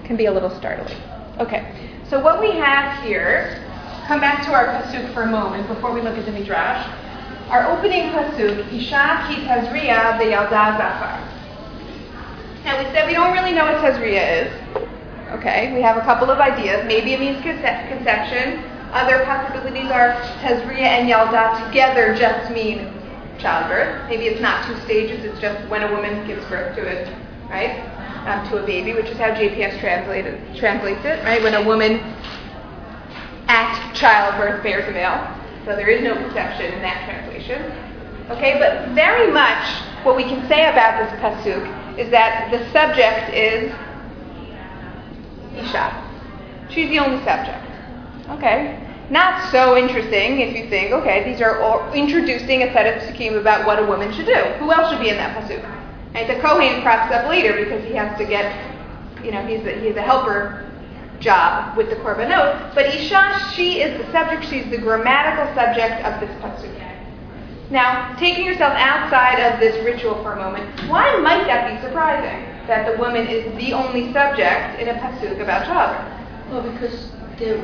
[0.04, 0.96] can be a little startling.
[1.38, 1.70] Okay,
[2.08, 3.62] so what we have here,
[4.06, 6.80] come back to our pasuk for a moment before we look at the midrash.
[7.50, 11.28] Our opening pasuk, Isha ki Tazria v'yalda zachar.
[12.64, 14.86] Now we said we don't really know what Tazria is.
[15.32, 16.86] Okay, we have a couple of ideas.
[16.86, 18.64] Maybe it means conce- conception.
[18.92, 22.92] Other possibilities are Tazria and Yalda together just mean
[23.38, 24.08] childbirth.
[24.08, 27.08] Maybe it's not two stages, it's just when a woman gives birth to it,
[27.50, 27.84] right?
[28.26, 31.42] Um, to a baby, which is how JPS translated, translates it, right?
[31.42, 32.00] When a woman
[33.48, 35.34] at childbirth bears a male.
[35.64, 37.60] So there is no conception in that translation.
[38.30, 39.66] Okay, but very much
[40.02, 43.72] what we can say about this pasuk is that the subject is
[45.56, 46.04] Isha.
[46.70, 47.67] She's the only subject.
[48.30, 48.84] Okay.
[49.10, 53.40] Not so interesting if you think, okay, these are all introducing a set of psukim
[53.40, 54.34] about what a woman should do.
[54.60, 55.62] Who else should be in that pasuk?
[56.14, 56.26] Right?
[56.28, 58.52] The Kohen crops up later because he has to get,
[59.24, 60.66] you know, he's a, he's a helper
[61.20, 62.74] job with the korbanot.
[62.74, 64.44] But Isha, she is the subject.
[64.44, 66.78] She's the grammatical subject of this pasuk.
[67.70, 72.44] Now, taking yourself outside of this ritual for a moment, why might that be surprising?
[72.66, 76.50] That the woman is the only subject in a pasuk about childbirth.
[76.50, 77.58] Well, because there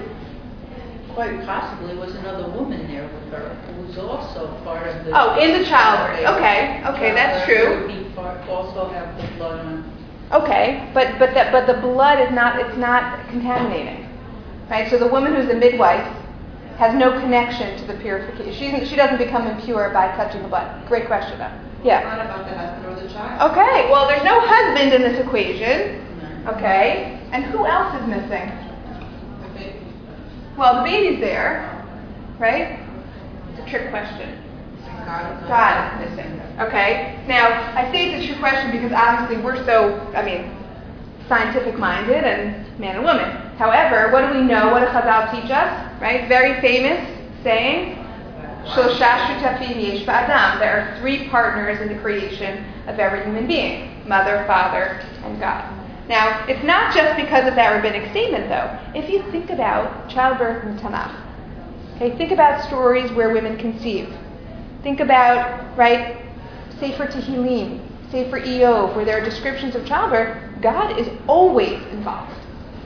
[1.15, 5.13] quite possibly was another woman there with her who was also part of the.
[5.15, 6.27] Oh, in the childbirth.
[6.37, 7.57] Okay, okay, that's true.
[7.57, 9.93] Childbirth would be part, also have the blood on.
[10.33, 14.09] Okay, but but that but the blood is not it's not contaminating,
[14.69, 14.91] right?
[14.91, 16.07] So the woman who's the midwife
[16.79, 18.53] has no connection to the purification.
[18.53, 20.87] She she doesn't become impure by touching the blood.
[20.89, 21.53] Great question, though.
[21.85, 22.03] Yeah.
[22.03, 23.53] Not about the husband or the child.
[23.53, 23.91] Okay.
[23.91, 26.01] Well, there's no husband in this equation.
[26.49, 27.21] Okay.
[27.31, 28.64] And who else is missing?
[30.57, 30.61] The baby.
[30.61, 31.85] Well, the baby's there,
[32.39, 32.79] right?
[33.53, 34.39] It's a trick question.
[35.07, 36.41] God is not- God is missing.
[36.61, 37.17] Okay.
[37.27, 40.51] Now, I say it's a trick question because obviously we're so, I mean,
[41.29, 43.31] scientific minded and man and woman.
[43.59, 44.71] However, what do we know?
[44.71, 46.01] What does Chazal teach us?
[46.01, 46.29] Right?
[46.29, 47.07] Very famous
[47.43, 47.99] saying,
[48.65, 50.59] Shlosha shutafim yesh ba'adam.
[50.59, 55.65] There are three partners in the creation of every human being mother, father, and God.
[56.09, 58.79] Now, it's not just because of that rabbinic statement, though.
[58.95, 61.15] If you think about childbirth in Tanakh,
[61.97, 64.13] okay, think about stories where women conceive.
[64.83, 66.19] Think about, right,
[66.79, 70.61] Sefer Tehillim, Sefer Eov, where there are descriptions of childbirth.
[70.61, 72.39] God is always involved.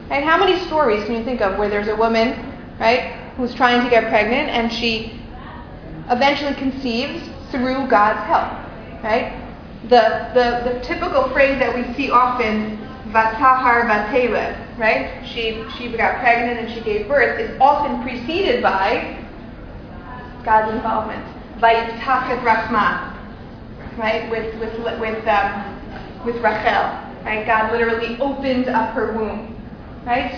[0.08, 0.22] Right?
[0.22, 3.90] How many stories can you think of where there's a woman, right, who's trying to
[3.90, 5.20] get pregnant and she
[6.08, 9.44] eventually conceives through God's help, right?
[9.84, 12.78] The, the, the typical phrase that we see often,
[13.12, 15.24] vatahar vateled, right?
[15.26, 19.24] She, she got pregnant and she gave birth, is often preceded by
[20.44, 21.24] God's involvement.
[21.58, 23.14] Vayiftach et rachma,
[23.98, 24.30] right?
[24.30, 26.84] With, with, with, um, with Rachel,
[27.24, 27.44] right?
[27.46, 29.56] God literally opened up her womb,
[30.04, 30.32] right?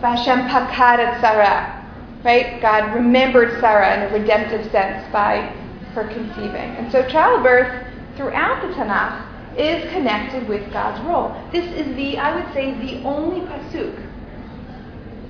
[0.00, 1.84] Vashem pakad et Sarah,
[2.24, 2.60] right?
[2.60, 5.52] God remembered Sarah in a redemptive sense by
[5.94, 6.76] her conceiving.
[6.76, 9.26] And so childbirth throughout the Tanakh
[9.58, 11.34] is connected with God's role.
[11.52, 13.94] This is the, I would say, the only pasuk.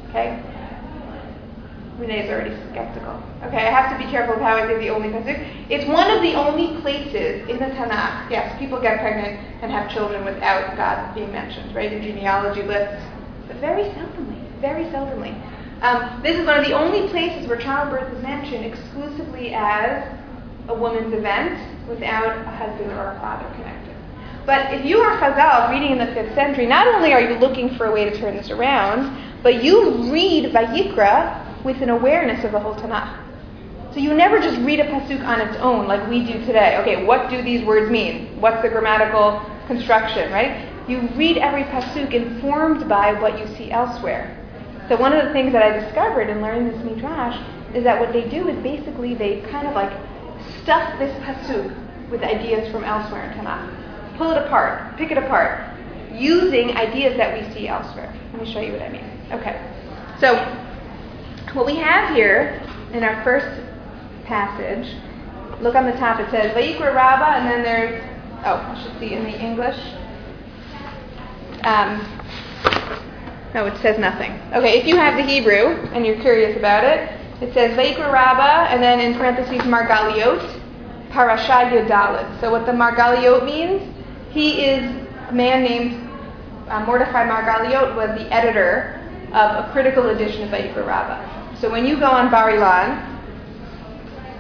[0.09, 0.43] Okay?
[1.99, 3.23] Renee's already skeptical.
[3.45, 5.39] Okay, I have to be careful of how I say the only pasuk.
[5.71, 8.31] It's one of the only places in the Tanakh.
[8.31, 11.93] Yes, people get pregnant and have children without God being mentioned, right?
[11.93, 13.03] In genealogy lists,
[13.47, 15.35] but very seldomly, very seldomly.
[15.83, 20.05] Um, this is one of the only places where childbirth is mentioned exclusively as
[20.69, 23.76] a woman's event without a husband or a father connected.
[24.47, 27.77] But if you are Chazal reading in the 5th century, not only are you looking
[27.77, 32.53] for a way to turn this around, but you read Vayikra with an awareness of
[32.53, 33.25] the whole Tanakh.
[33.93, 36.77] So you never just read a pasuk on its own like we do today.
[36.79, 38.41] Okay, what do these words mean?
[38.41, 40.69] What's the grammatical construction, right?
[40.89, 44.39] You read every pasuk informed by what you see elsewhere.
[44.89, 47.37] So one of the things that I discovered in learning this midrash
[47.75, 49.91] is that what they do is basically they kind of like
[50.63, 53.86] stuff this pasuk with ideas from elsewhere in Tanakh.
[54.17, 55.61] Pull it apart, pick it apart,
[56.13, 58.13] using ideas that we see elsewhere.
[58.33, 59.05] Let me show you what I mean.
[59.33, 59.61] Okay.
[60.21, 60.37] So
[61.53, 63.63] what we have here in our first
[64.25, 64.95] passage,
[65.61, 68.03] look on the top, it says Vayikra Rabbah, and then there's,
[68.45, 69.79] oh, I should see in the English.
[71.65, 72.01] Um,
[73.55, 74.33] no, it says nothing.
[74.53, 77.11] Okay, if you have the Hebrew and you're curious about it,
[77.43, 80.61] it says Vayikra Rabbah, and then in parentheses Margaliot,
[81.11, 82.41] Parasha Yud Dalet.
[82.41, 83.96] So what the Margaliot means,
[84.37, 84.85] he is
[85.31, 86.11] a man named
[86.69, 89.01] uh, Mordechai Margaliot was the editor
[89.33, 91.57] of a critical edition of Vayikra Rabbah.
[91.59, 93.01] So when you go on Bar Ilan,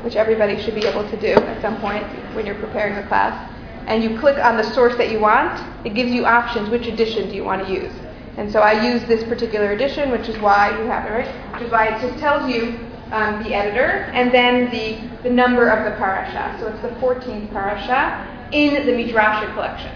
[0.04, 2.04] which everybody should be able to do at some point
[2.34, 3.50] when you're preparing a class,
[3.86, 6.68] and you click on the source that you want, it gives you options.
[6.68, 7.92] Which edition do you want to use?
[8.36, 11.54] And so I use this particular edition, which is why you have it, right?
[11.54, 12.78] Which is why it just tells you
[13.12, 16.54] um, the editor and then the, the number of the parasha.
[16.60, 19.92] So it's the 14th parasha in the Midrasha collection.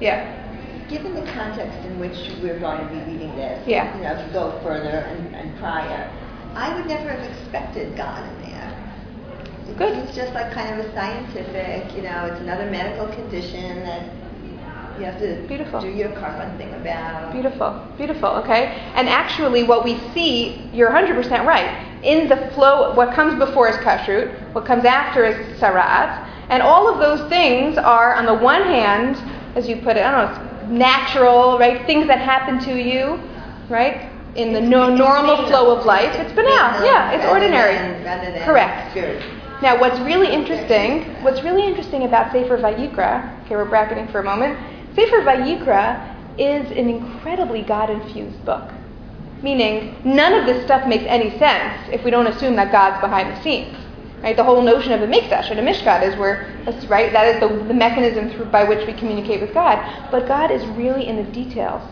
[0.00, 0.32] Yeah.
[0.88, 3.96] Given the context in which we're going to be reading this, Yeah.
[3.96, 6.10] you know, if you go further and, and prior,
[6.54, 8.72] I would never have expected God in there.
[9.68, 9.94] It Good.
[9.94, 14.08] seems just like kind of a scientific, you know, it's another medical condition that
[14.98, 15.80] you have to Beautiful.
[15.80, 17.32] do your Korban thing about.
[17.32, 18.66] Beautiful, beautiful, okay?
[18.94, 21.84] And actually, what we see, you're 100% right.
[22.02, 26.88] In the flow, what comes before is kashrut, what comes after is tzara'at, and all
[26.88, 29.16] of those things are, on the one hand,
[29.56, 31.86] as you put it, I don't know, it's natural, right?
[31.86, 33.20] Things that happen to you,
[33.68, 34.10] right?
[34.36, 36.14] In the no, normal flow of life.
[36.14, 37.74] It's banal, yeah, it's ordinary.
[37.74, 38.94] than- rather than Correct.
[39.62, 44.24] Now, what's really interesting, what's really interesting about Sefer Vayikra, okay, we're bracketing for a
[44.24, 44.58] moment.
[44.94, 48.70] Sefer Vayikra is an incredibly God-infused book.
[49.42, 53.34] Meaning, none of this stuff makes any sense if we don't assume that God's behind
[53.34, 53.76] the scenes.
[54.22, 54.36] Right?
[54.36, 56.50] The whole notion of a mikdash and a mishkan is where,
[56.88, 59.78] right, that is the, the mechanism through, by which we communicate with God.
[60.10, 61.82] But God is really in the details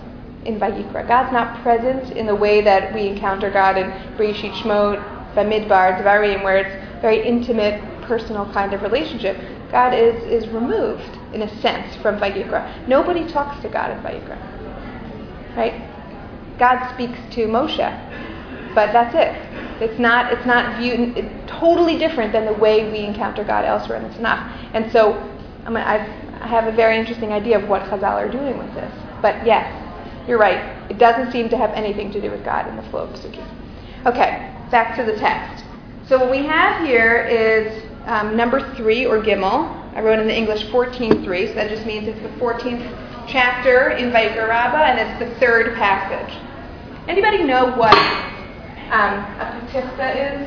[0.44, 1.06] in Vayikra.
[1.06, 5.02] God's not present in the way that we encounter God in Bereshit Shmot,
[5.34, 9.36] Bamidbar, Devarim, where it's very intimate, personal kind of relationship.
[9.70, 12.86] God is, is removed, in a sense, from Vayikra.
[12.86, 14.38] Nobody talks to God in Vayikra.
[15.56, 15.90] Right?
[16.58, 17.78] God speaks to Moshe,
[18.74, 19.34] but that's it.
[19.82, 24.04] It's not, it's not viewed, totally different than the way we encounter God elsewhere in
[24.04, 24.70] the Tanakh.
[24.74, 25.14] And so
[25.64, 25.98] I, mean, I
[26.46, 28.92] have a very interesting idea of what Chazal are doing with this.
[29.22, 29.66] But yes,
[30.28, 30.90] you're right.
[30.90, 33.46] It doesn't seem to have anything to do with God in the flow of Psukim.
[34.06, 35.64] Okay, back to the text.
[36.06, 39.80] So what we have here is um, number three, or Gimel.
[39.94, 44.10] I wrote in the English 14.3, so that just means it's the 14th chapter in
[44.10, 46.36] Vayikra and it's the third passage.
[47.08, 47.94] Anybody know what
[48.94, 50.46] um, a petichta is?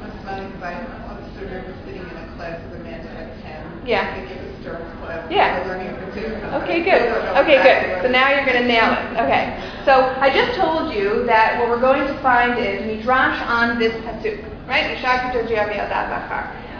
[0.00, 0.80] What's funny is I
[1.12, 3.60] once remember sitting in a class with a man who ten.
[3.84, 4.16] Yeah.
[4.16, 5.30] I think it was Sterling class.
[5.30, 5.60] Yeah.
[5.60, 6.32] We were learning for two.
[6.64, 7.12] Okay, good.
[7.36, 8.00] Okay, good.
[8.02, 9.20] So now you're going to nail it.
[9.20, 9.60] Okay.
[9.84, 13.92] So I just told you that what we're going to find is midrash on this
[14.08, 14.96] pasuk, right?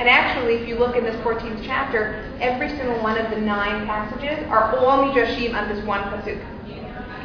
[0.01, 3.87] And actually, if you look in this 14th chapter, every single one of the nine
[3.87, 6.56] passages are all midrashim on this one pasuk.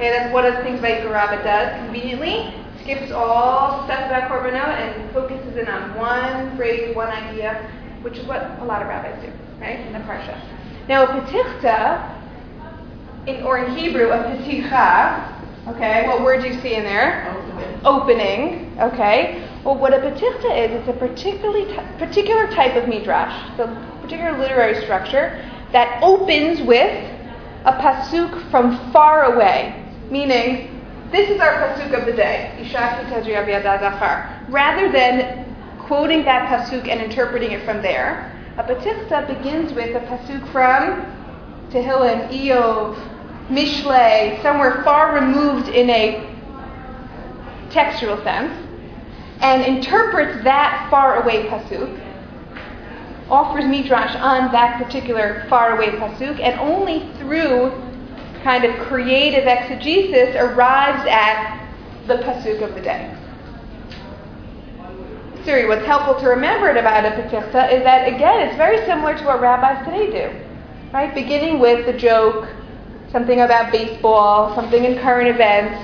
[0.02, 2.56] Okay, that's one of the things Vayikra Rabbah does conveniently.
[2.82, 7.70] Skips all stuff about korbanot and focuses in on one phrase, one idea,
[8.02, 10.42] which is what a lot of rabbis do, right, in the parsha.
[10.90, 12.18] Now, a petichta,
[13.28, 17.32] in, or in Hebrew, a peticha, okay, what word do you see in there?
[17.38, 17.86] Opening.
[17.86, 19.48] Opening, okay.
[19.64, 23.68] Well, what a petichta is, it's a particularly t- particular type of midrash, so
[24.02, 27.08] particular literary structure that opens with
[27.66, 29.78] a pasuk from far away,
[30.12, 32.52] meaning this is our pasuk of the day.
[34.50, 40.00] Rather than quoting that pasuk and interpreting it from there, a petichta begins with a
[40.02, 41.06] pasuk from
[41.72, 42.96] Tehillim, Eov,
[43.50, 46.28] Mishle, somewhere far removed in a
[47.72, 48.54] textual sense,
[49.40, 52.00] and interprets that far away pasuk,
[53.30, 57.72] offers midrash on that particular far away pasuk, and only through
[58.44, 61.68] kind of creative exegesis arrives at
[62.08, 63.16] the pasuk of the day.
[65.44, 69.26] Siri, what's helpful to remember about a petichta is that again it's very similar to
[69.26, 70.92] what rabbis today do.
[70.94, 71.14] Right?
[71.16, 72.48] Beginning with the joke,
[73.12, 75.80] something about baseball, something in current events,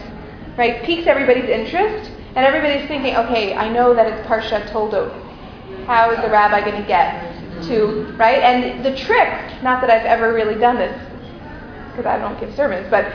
[0.57, 0.83] right?
[0.83, 5.11] Piques everybody's interest, And everybody's thinking, okay, I know that it's Parshat Toldot.
[5.87, 8.37] How is the rabbi going to get to, right?
[8.37, 9.29] And the trick,
[9.63, 10.95] not that I've ever really done this,
[11.97, 13.11] because I don't give sermons, but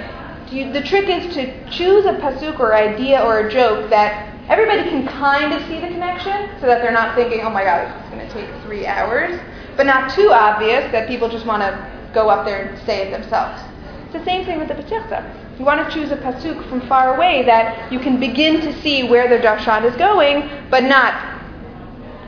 [0.53, 4.83] you, the trick is to choose a pasuk or idea or a joke that everybody
[4.83, 8.11] can kind of see the connection so that they're not thinking, oh my god, it's
[8.11, 9.41] going to take three hours,
[9.77, 13.11] but not too obvious that people just want to go up there and say it
[13.13, 13.63] themselves.
[14.05, 15.59] It's the same thing with the Petichta.
[15.59, 19.09] You want to choose a pasuk from far away that you can begin to see
[19.09, 21.41] where the darshan is going, but not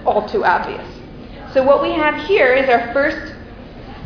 [0.07, 0.87] all too obvious.
[1.53, 3.35] So what we have here is our first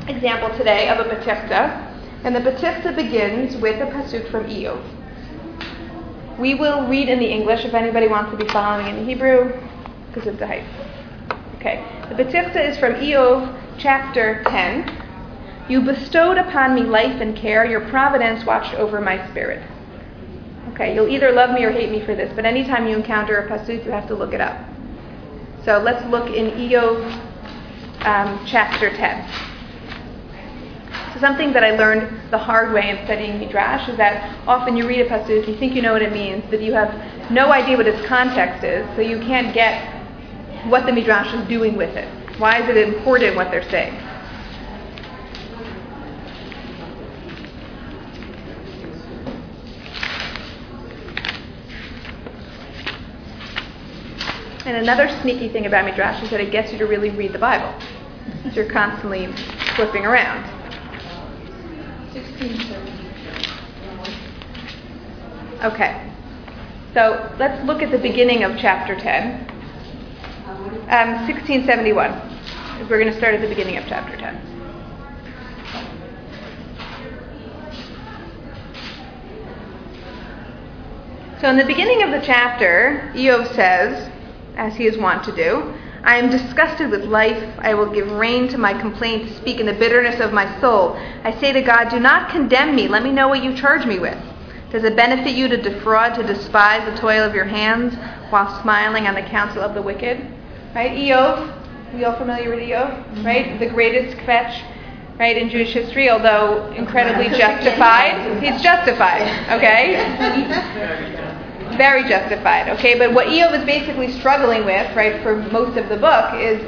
[0.09, 1.88] example today of a Petichta,
[2.25, 4.83] and the Petichta begins with a pasuk from Iyov.
[6.39, 9.61] We will read in the English if anybody wants to be following in the Hebrew,
[10.09, 10.65] because of the height.
[11.57, 15.05] Okay, the Petichta is from Iyov chapter 10.
[15.69, 17.65] You bestowed upon me life and care.
[17.65, 19.63] Your providence watched over my spirit.
[20.73, 23.49] Okay, you'll either love me or hate me for this, but anytime you encounter a
[23.49, 24.65] pasuk, you have to look it up.
[25.65, 27.03] So let's look in Iyov
[28.07, 29.58] um, chapter 10.
[31.19, 34.87] So something that I learned the hard way in studying Midrash is that often you
[34.87, 36.95] read a pasuk, you think you know what it means, but you have
[37.33, 39.83] no idea what its context is, so you can't get
[40.67, 42.07] what the Midrash is doing with it.
[42.39, 43.95] Why is it important what they're saying?
[54.67, 57.41] And another sneaky thing about Midrash is that it gets you to really read the
[57.41, 57.75] Bible.
[58.45, 59.27] So you're constantly
[59.75, 60.58] flipping around.
[62.19, 63.09] 1670.
[65.65, 66.05] Okay.
[66.95, 69.51] So let's look at the beginning of chapter 10.
[70.89, 72.89] Um, 1671.
[72.89, 74.49] We're going to start at the beginning of chapter 10.
[81.41, 84.11] So in the beginning of the chapter, Iyov says,
[84.57, 85.73] as he is wont to do.
[86.09, 87.55] I am disgusted with life.
[87.59, 90.97] I will give rein to my complaint, speak in the bitterness of my soul.
[91.23, 92.89] I say to God, Do not condemn me.
[92.89, 94.17] Let me know what you charge me with.
[94.71, 97.95] Does it benefit you to defraud, to despise the toil of your hands,
[98.31, 100.27] while smiling on the counsel of the wicked?
[100.75, 100.93] Right?
[100.93, 101.53] Iyov,
[101.93, 103.23] we all familiar with Iyov?
[103.23, 103.59] Right?
[103.59, 104.63] The greatest kvetch,
[105.19, 108.43] right, in Jewish history, although incredibly justified.
[108.43, 111.25] He's justified, okay?
[111.77, 112.99] very justified, okay?
[112.99, 116.63] But what Iyov is basically struggling with, right, for most of the book is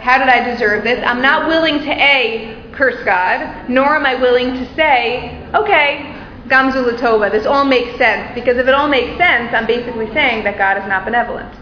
[0.00, 1.02] how did I deserve this?
[1.04, 6.14] I'm not willing to A, curse God, nor am I willing to say, okay,
[6.46, 8.32] Gamzu Latova, this all makes sense.
[8.34, 11.52] Because if it all makes sense, I'm basically saying that God is not benevolent.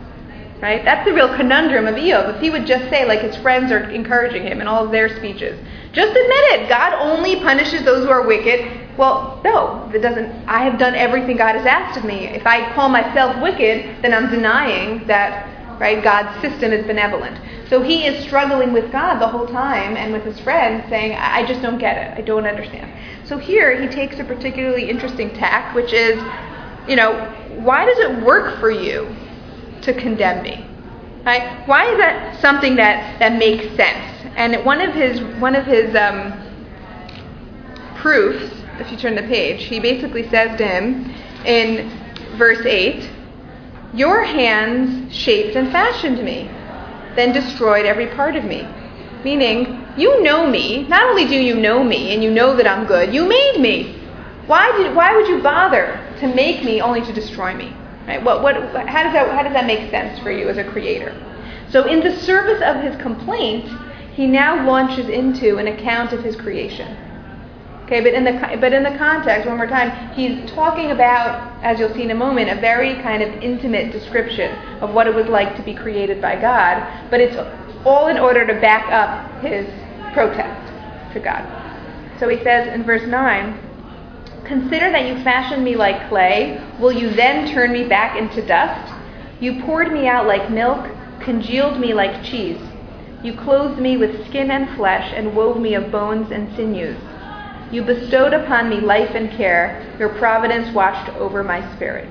[0.61, 0.83] Right?
[0.85, 2.37] That's the real conundrum of Iyov.
[2.37, 5.15] If he would just say, like his friends are encouraging him in all of their
[5.15, 5.59] speeches,
[5.93, 6.69] just admit it.
[6.69, 8.97] God only punishes those who are wicked.
[8.97, 10.49] Well, no, that doesn't.
[10.49, 12.27] I have done everything God has asked of me.
[12.29, 16.03] If I call myself wicked, then I'm denying that, right?
[16.03, 17.39] God's system is benevolent.
[17.69, 21.45] So he is struggling with God the whole time and with his friends, saying, "I
[21.45, 22.19] just don't get it.
[22.19, 22.91] I don't understand."
[23.25, 26.19] So here he takes a particularly interesting tack, which is,
[26.89, 27.13] you know,
[27.59, 29.15] why does it work for you
[29.87, 30.65] to condemn me?
[31.25, 31.67] Right?
[31.67, 34.05] Why is that something that that makes sense?
[34.37, 36.35] And one of his one of his um,
[37.97, 41.13] proofs if you turn the page, he basically says to him
[41.45, 41.91] in
[42.37, 43.09] verse 8,
[43.95, 46.51] Your hands shaped and fashioned me,
[47.15, 48.67] then destroyed every part of me.
[49.25, 50.87] Meaning, you know me.
[50.89, 53.99] Not only do you know me and you know that I'm good, you made me.
[54.47, 57.75] Why, did, why would you bother to make me only to destroy me?
[58.07, 58.23] Right?
[58.23, 61.15] What, what, how, does that, how does that make sense for you as a creator?
[61.71, 63.69] So, in the service of his complaint,
[64.15, 66.97] he now launches into an account of his creation.
[67.85, 71.79] Okay, but in the but in the context, one more time, he's talking about, as
[71.79, 75.27] you'll see in a moment, a very kind of intimate description of what it was
[75.27, 77.11] like to be created by God.
[77.11, 77.37] But it's
[77.85, 79.67] all in order to back up his
[80.15, 81.45] protest to God.
[82.19, 83.66] So he says in verse nine.
[84.47, 86.65] Consider that you fashioned me like clay.
[86.79, 88.93] Will you then turn me back into dust?
[89.41, 90.89] You poured me out like milk,
[91.21, 92.61] congealed me like cheese.
[93.25, 96.97] You clothed me with skin and flesh, and wove me of bones and sinews.
[97.73, 99.85] You bestowed upon me life and care.
[99.99, 102.09] Your providence watched over my spirit.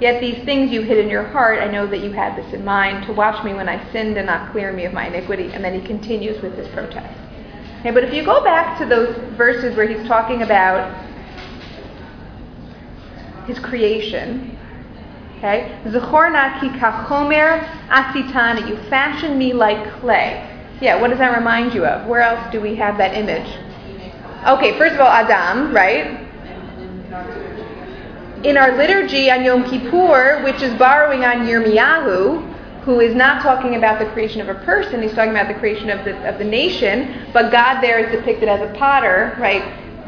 [0.00, 2.64] Yet these things you hid in your heart, I know that you had this in
[2.64, 5.52] mind, to watch me when I sinned and not clear me of my iniquity.
[5.52, 7.16] And then he continues with his protest.
[7.80, 10.92] Okay, but if you go back to those verses where he's talking about
[13.46, 14.56] his creation,
[15.38, 20.52] okay, Zechorna ki kachomer asitani, you fashioned me like clay.
[20.80, 22.06] Yeah, what does that remind you of?
[22.06, 23.48] Where else do we have that image?
[24.46, 26.26] Okay, first of all, Adam, right?
[28.44, 33.74] in our liturgy on Yom Kippur, which is borrowing on Yirmiyahu, who is not talking
[33.74, 36.44] about the creation of a person, he's talking about the creation of the, of the
[36.44, 39.64] nation, but God there is depicted as a potter, right,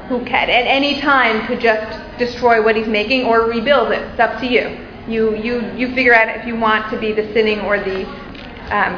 [0.09, 4.01] who can, at any time could just destroy what he's making or rebuild it.
[4.11, 4.79] It's up to you.
[5.07, 8.09] You, you, you figure out if you want to be the sinning or the
[8.75, 8.95] um,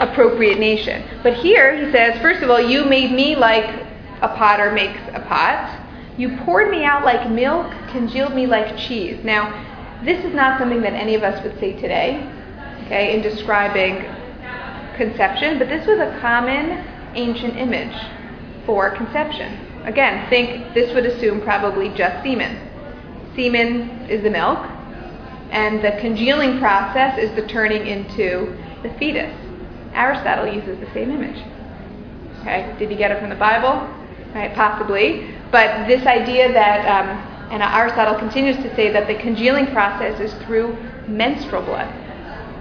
[0.00, 1.02] appropriate nation.
[1.22, 3.86] But here he says, first of all, you made me like
[4.20, 5.78] a potter makes a pot.
[6.18, 9.24] You poured me out like milk, congealed me like cheese.
[9.24, 9.66] Now,
[10.04, 12.30] this is not something that any of us would say today,
[12.84, 14.04] okay, in describing
[14.96, 17.96] conception, but this was a common ancient image
[18.66, 19.58] for conception.
[19.84, 22.68] Again, think this would assume probably just semen.
[23.34, 24.58] Semen is the milk,
[25.50, 29.34] and the congealing process is the turning into the fetus.
[29.94, 31.42] Aristotle uses the same image.
[32.40, 33.86] Okay, did he get it from the Bible?
[34.34, 35.34] Right, possibly.
[35.50, 37.08] But this idea that, um,
[37.50, 40.76] and Aristotle continues to say that the congealing process is through
[41.08, 41.92] menstrual blood.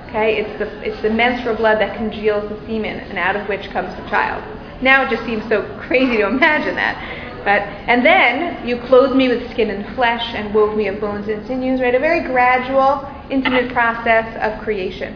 [0.08, 3.70] Okay, it's the it's the menstrual blood that congeals the semen, and out of which
[3.70, 4.44] comes the child.
[4.82, 7.18] Now it just seems so crazy to imagine that.
[7.44, 11.28] But and then you clothed me with skin and flesh and wove me of bones
[11.28, 11.96] and sinews, right?
[11.96, 15.14] A very gradual, intimate process of creation.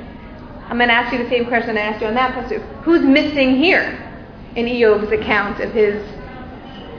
[0.70, 2.62] I'm going to ask you the same question I asked you on that pasuk.
[2.84, 4.00] Who's missing here
[4.56, 6.02] in Iyov's account of his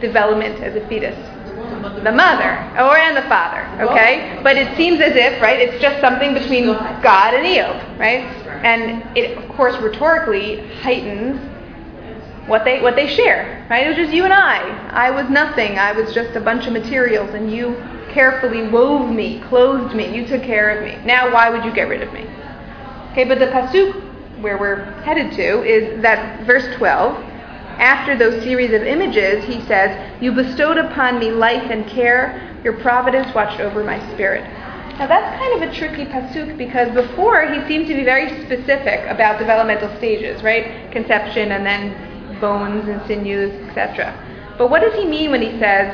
[0.01, 1.17] development as a fetus?
[2.05, 4.39] The mother, or and the father, okay?
[4.43, 8.25] But it seems as if, right, it's just something between God and Eob, right?
[8.65, 11.41] And it, of course, rhetorically heightens
[12.47, 13.87] what they what they share, right?
[13.87, 14.61] It was just you and I.
[14.91, 15.79] I was nothing.
[15.79, 17.77] I was just a bunch of materials, and you
[18.11, 20.15] carefully wove me, clothed me.
[20.15, 21.05] You took care of me.
[21.05, 22.27] Now, why would you get rid of me?
[23.13, 24.03] Okay, but the pasuk
[24.41, 27.17] where we're headed to is that verse 12.
[27.79, 32.41] After those series of images, he says, "You bestowed upon me life and care.
[32.63, 34.45] Your providence watched over my spirit."
[34.99, 39.05] Now that's kind of a tricky pasuk because before he seemed to be very specific
[39.09, 40.93] about developmental stages, right?
[40.93, 41.93] Conception and then
[42.45, 44.13] bones and sinews, etc.
[44.59, 45.87] But what does he mean when he says,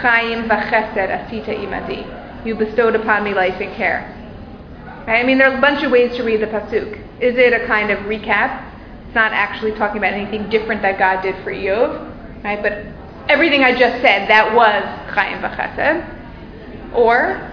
[0.00, 2.46] Chaim v'chesed asita imadi?
[2.46, 4.00] You bestowed upon me life and care.
[5.06, 5.20] Right?
[5.20, 6.88] I mean, there are a bunch of ways to read the pasuk.
[7.20, 8.50] Is it a kind of recap?
[9.06, 11.90] It's not actually talking about anything different that God did for Iyov,
[12.42, 12.60] right?
[12.62, 12.86] But
[13.28, 14.82] everything I just said, that was
[15.14, 16.94] Chaim v'chesed.
[16.94, 17.50] Or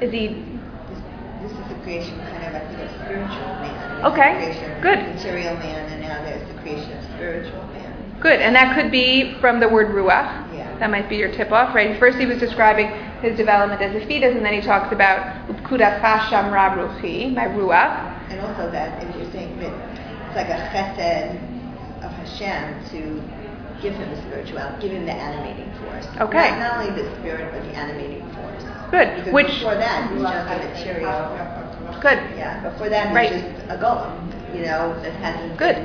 [0.00, 1.00] is he This,
[1.42, 4.04] this is the creation kind of, I think, of spiritual man.
[4.04, 4.98] Okay, The creation of good.
[5.14, 6.41] Material man, and now there's
[6.80, 8.16] of spiritual man.
[8.20, 10.54] Good, and that could be from the word ruach.
[10.54, 10.78] Yeah.
[10.78, 11.98] That might be your tip off, right?
[11.98, 12.88] First, he was describing
[13.20, 18.30] his development as a fetus, and then he talks about upkudacha shamra ruchi, my ruach.
[18.30, 21.36] And also that, if you're saying it's like a chesed
[22.04, 23.22] of Hashem to
[23.82, 26.06] give him the spirituality, give him the animating force.
[26.20, 26.50] Okay.
[26.50, 28.62] Not, not only the spirit, but the animating force.
[28.90, 31.98] Good, Because which before that, he was just a material.
[32.00, 33.30] good, Yeah, before that, he Right.
[33.32, 35.56] just a golem, you know, that hasn't.
[35.56, 35.76] good.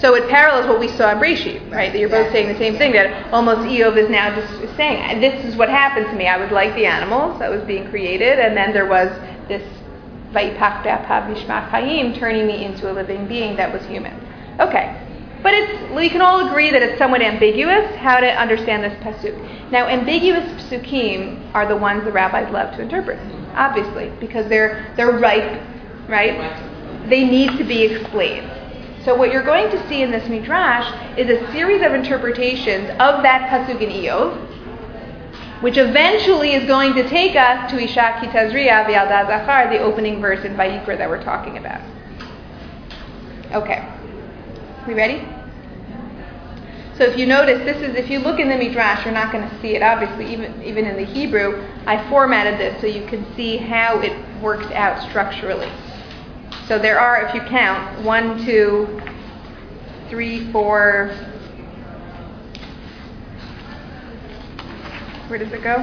[0.00, 1.92] So it parallels what we saw in Breshit, right?
[1.92, 2.92] That you're both saying the same thing.
[2.92, 6.28] That almost Iyov is now just saying, this is what happened to me.
[6.28, 9.10] I was like the animals that was being created, and then there was
[9.48, 9.62] this
[10.32, 14.14] Vayipach be'apav nishmat turning me into a living being that was human.
[14.60, 14.94] Okay,
[15.42, 19.70] but it's we can all agree that it's somewhat ambiguous how to understand this pasuk.
[19.72, 23.18] Now, ambiguous pasukim are the ones the rabbis love to interpret,
[23.54, 25.62] obviously, because they're they're ripe,
[26.08, 27.08] right?
[27.08, 28.50] They need to be explained.
[29.08, 30.86] So what you're going to see in this midrash
[31.16, 34.36] is a series of interpretations of that pasuk in Iyov,
[35.62, 40.44] which eventually is going to take us to Isha Kitazriya V'Yalda Zachar, the opening verse
[40.44, 41.80] in Vayikra that we're talking about.
[43.52, 43.90] Okay,
[44.86, 45.26] we ready?
[46.98, 49.48] So if you notice, this is if you look in the midrash, you're not going
[49.48, 49.82] to see it.
[49.82, 54.12] Obviously, even even in the Hebrew, I formatted this so you can see how it
[54.42, 55.72] works out structurally.
[56.66, 59.00] So there are, if you count, one, two,
[60.08, 61.14] three, four.
[65.28, 65.78] Where does it go?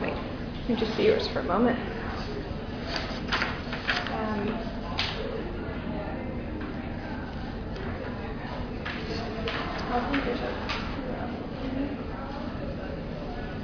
[0.00, 1.78] Wait, let me just see yours for a moment.
[4.12, 4.58] Um,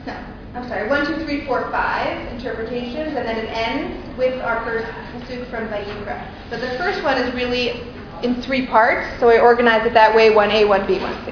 [0.07, 0.89] no, I'm sorry.
[0.89, 5.69] One, two, three, four, five interpretations, and then it ends with our first pasuk from
[5.69, 6.27] Vayikra.
[6.51, 7.83] But the first one is really
[8.25, 11.31] in three parts, so I organize it that way: one A, one B, one C.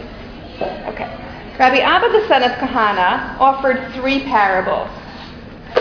[0.87, 1.11] Okay.
[1.59, 4.89] Rabbi Abba, the son of Kahana, offered three parables.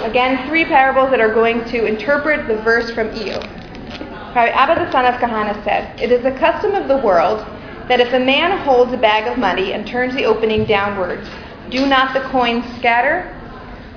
[0.04, 3.44] Again, three parables that are going to interpret the verse from Iyov.
[4.34, 7.46] Rabbi Abba, the son of Kahana, said, "It is the custom of the world
[7.88, 11.30] that if a man holds a bag of money and turns the opening downwards,
[11.70, 13.34] do not the coins scatter?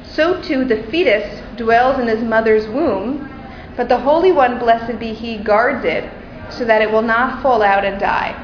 [0.04, 3.28] So too the fetus dwells in his mother's womb,
[3.76, 6.10] but the Holy One, blessed be He, guards it
[6.50, 8.34] so that it will not fall out and die.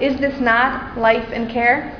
[0.00, 1.96] Is this not life and care?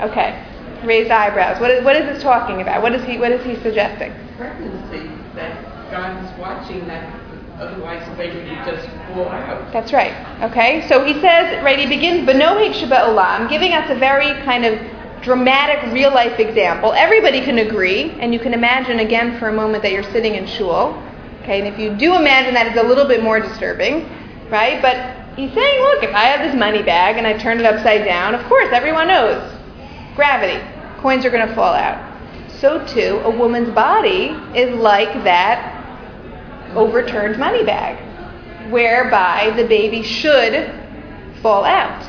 [0.00, 0.44] Okay,
[0.84, 1.60] raised eyebrows.
[1.60, 2.82] What is, what is this talking about?
[2.82, 4.12] What is he, what is he suggesting?
[4.36, 7.20] Pregnancy, that God is watching that,
[7.58, 9.72] otherwise the baby would just fall out.
[9.72, 10.12] That's right.
[10.42, 14.64] Okay, so he says, right, he begins, Benohig Sheba Olam, giving us a very kind
[14.64, 14.78] of
[15.24, 16.92] dramatic real life example.
[16.92, 20.46] Everybody can agree, and you can imagine again for a moment that you're sitting in
[20.46, 21.02] shul.
[21.42, 24.08] Okay, and if you do imagine that, it's a little bit more disturbing,
[24.50, 24.80] right?
[24.80, 24.96] But
[25.36, 28.34] he's saying, look, if I have this money bag and I turn it upside down,
[28.34, 29.42] of course, everyone knows
[30.14, 30.62] gravity.
[31.00, 32.12] Coins are going to fall out.
[32.60, 35.72] So too, a woman's body is like that
[36.74, 37.98] overturned money bag,
[38.70, 40.72] whereby the baby should
[41.42, 42.00] fall out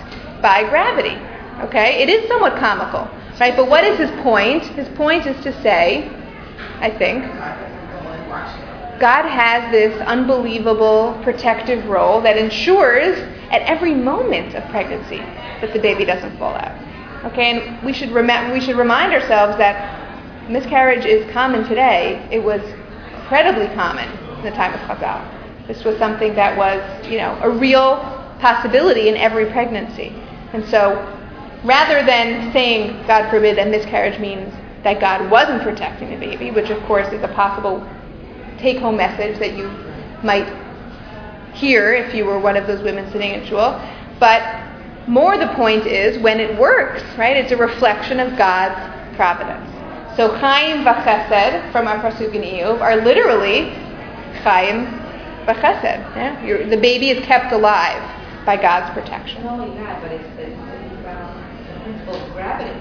[0.41, 1.17] by gravity.
[1.61, 2.01] Okay?
[2.01, 3.55] It is somewhat comical, right?
[3.55, 4.63] But what is his point?
[4.63, 6.09] His point is to say,
[6.79, 7.23] I think,
[8.99, 13.17] God has this unbelievable protective role that ensures
[13.51, 16.71] at every moment of pregnancy that the baby doesn't fall out.
[17.25, 22.25] Okay, and we should rem- we should remind ourselves that miscarriage is common today.
[22.31, 22.61] It was
[23.19, 25.67] incredibly common in the time of Chazal.
[25.67, 27.97] This was something that was, you know, a real
[28.39, 30.09] possibility in every pregnancy.
[30.53, 31.14] And so,
[31.65, 34.53] rather than saying, God forbid, that miscarriage means
[34.83, 37.85] that God wasn't protecting the baby, which of course is a possible
[38.59, 39.67] take home message that you
[40.23, 40.47] might
[41.53, 43.81] hear if you were one of those women sitting in shul.
[44.19, 44.41] But
[45.07, 47.35] more the point is when it works, right?
[47.35, 49.69] It's a reflection of God's providence.
[50.15, 53.69] So Chaim v'chesed from our in Iyov are literally
[54.43, 54.85] Chaim
[55.45, 56.15] v'chesed.
[56.15, 56.69] Yeah?
[56.69, 58.01] the baby is kept alive
[58.45, 59.43] by God's protection.
[59.43, 60.64] Not only that, but it's, it's,
[61.85, 62.79] principle of gravity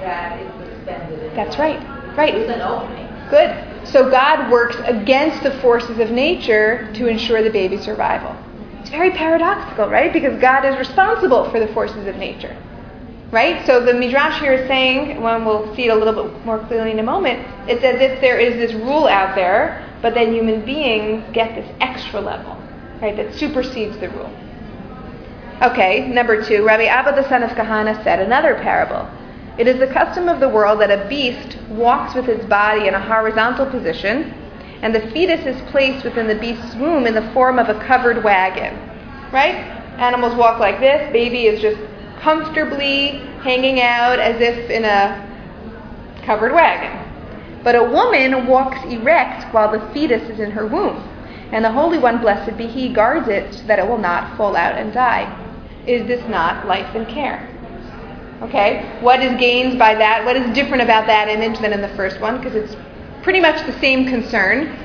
[0.00, 1.22] that is suspended.
[1.22, 1.78] In That's right.
[2.16, 2.34] Right.
[2.34, 3.08] It's an opening.
[3.30, 3.86] Good.
[3.86, 8.36] So God works against the forces of nature to ensure the baby's survival.
[8.80, 10.12] It's very paradoxical, right?
[10.12, 12.56] Because God is responsible for the forces of nature.
[13.30, 13.64] Right?
[13.66, 16.90] So the Midrash here is saying, when we'll see it a little bit more clearly
[16.90, 20.64] in a moment, it's as if there is this rule out there, but then human
[20.64, 22.58] beings get this extra level,
[23.00, 24.30] right, that supersedes the rule.
[25.62, 29.08] Okay, number two, Rabbi Abba the son of Kahana said another parable.
[29.58, 32.94] It is the custom of the world that a beast walks with its body in
[32.94, 34.34] a horizontal position,
[34.82, 38.24] and the fetus is placed within the beast's womb in the form of a covered
[38.24, 38.74] wagon.
[39.30, 39.54] Right?
[40.00, 41.78] Animals walk like this, baby is just
[42.18, 45.14] comfortably hanging out as if in a
[46.24, 47.62] covered wagon.
[47.62, 50.96] But a woman walks erect while the fetus is in her womb,
[51.52, 54.56] and the Holy One, blessed be He, guards it so that it will not fall
[54.56, 55.38] out and die.
[55.86, 57.48] Is this not life and care?
[58.42, 58.84] Okay?
[59.00, 60.24] What is gained by that?
[60.24, 62.38] What is different about that image than in the first one?
[62.38, 62.76] Because it's
[63.22, 64.76] pretty much the same concern.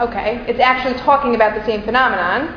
[0.00, 2.54] Okay, it's actually talking about the same phenomenon.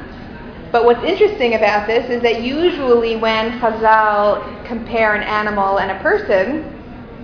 [0.72, 6.00] But what's interesting about this is that usually when Chazal compare an animal and a
[6.02, 6.83] person,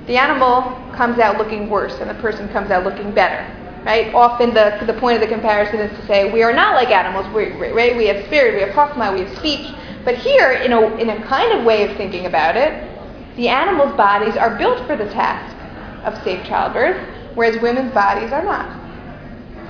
[0.09, 0.63] the animal
[0.95, 3.45] comes out looking worse and the person comes out looking better.
[3.85, 4.11] Right?
[4.11, 7.27] Often the, the point of the comparison is to say we are not like animals.
[7.33, 7.95] We, right?
[7.95, 9.71] we have spirit, we have chokmah, we have speech.
[10.03, 12.89] But here, in a, in a kind of way of thinking about it,
[13.35, 15.55] the animals' bodies are built for the task
[16.03, 16.97] of safe childbirth,
[17.35, 18.67] whereas women's bodies are not.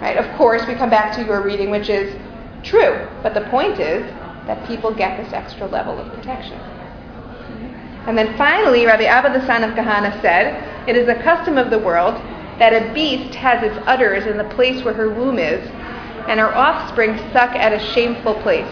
[0.01, 0.15] Right?
[0.15, 2.15] Of course, we come back to your reading, which is
[2.63, 3.05] true.
[3.21, 4.03] But the point is
[4.47, 6.61] that people get this extra level of protection.
[8.09, 11.69] And then finally, Rabbi Abba the son of Kahana said, It is a custom of
[11.69, 12.15] the world
[12.57, 15.63] that a beast has its udders in the place where her womb is,
[16.27, 18.65] and her offspring suck at a shameful place.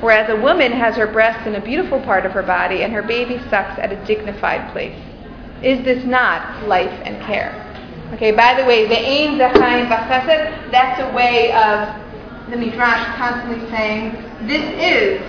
[0.00, 3.04] Whereas a woman has her breasts in a beautiful part of her body, and her
[3.04, 4.98] baby sucks at a dignified place.
[5.62, 7.54] Is this not life and care?
[8.14, 13.70] Okay, by the way, the Ein Zechayim Bachesed, that's a way of the Midrash constantly
[13.70, 14.10] saying,
[14.48, 15.22] this is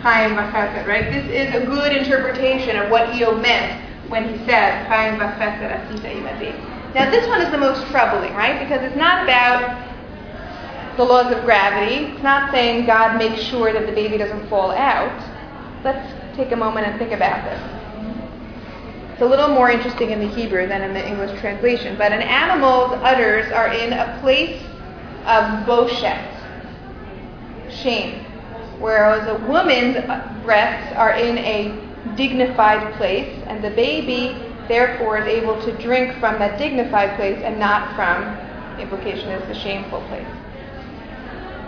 [0.00, 1.10] Chaim Bachesed, right?
[1.10, 6.14] This is a good interpretation of what Iyov meant when he said, Chaim Bachesed Asita
[6.14, 6.94] Imadi.
[6.94, 8.60] Now, this one is the most troubling, right?
[8.60, 9.84] Because it's not about
[10.96, 12.06] the laws of gravity.
[12.12, 15.22] It's not saying God makes sure that the baby doesn't fall out.
[15.84, 17.60] Let's take a moment and think about this.
[19.12, 21.96] It's a little more interesting in the Hebrew than in the English translation.
[21.96, 24.62] But an animal's udders are in a place
[25.24, 26.22] of boshet,
[27.70, 28.25] shame,
[28.86, 29.96] whereas a woman's
[30.44, 36.38] breasts are in a dignified place, and the baby therefore is able to drink from
[36.38, 38.22] that dignified place and not from,
[38.78, 40.26] implication is, the shameful place.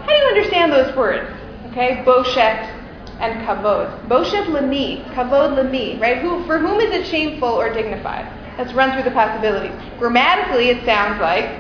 [0.03, 1.29] How do you understand those words?
[1.73, 2.71] Okay, boshet
[3.19, 4.07] and kavod.
[4.07, 6.19] Boshet lemi, kavod lemi, right?
[6.19, 8.27] Who, for whom is it shameful or dignified?
[8.59, 9.73] Let's run through the possibilities.
[9.99, 11.51] Grammatically, it sounds like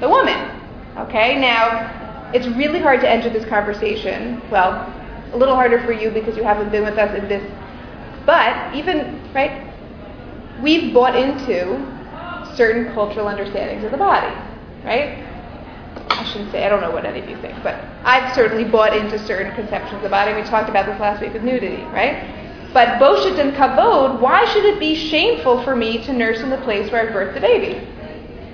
[0.00, 0.50] the woman.
[0.96, 4.42] Okay, now it's really hard to enter this conversation.
[4.50, 4.92] Well,
[5.32, 7.42] a little harder for you because you haven't been with us in this.
[8.26, 9.72] But even right,
[10.62, 11.78] we've bought into
[12.54, 14.34] certain cultural understandings of the body,
[14.84, 15.24] right?
[16.10, 18.96] I shouldn't say, I don't know what any of you think, but I've certainly bought
[18.96, 20.34] into certain conceptions of the body.
[20.34, 22.34] We talked about this last week with nudity, right?
[22.72, 26.58] But Boshet and Kavod, why should it be shameful for me to nurse in the
[26.58, 27.86] place where I birthed the baby?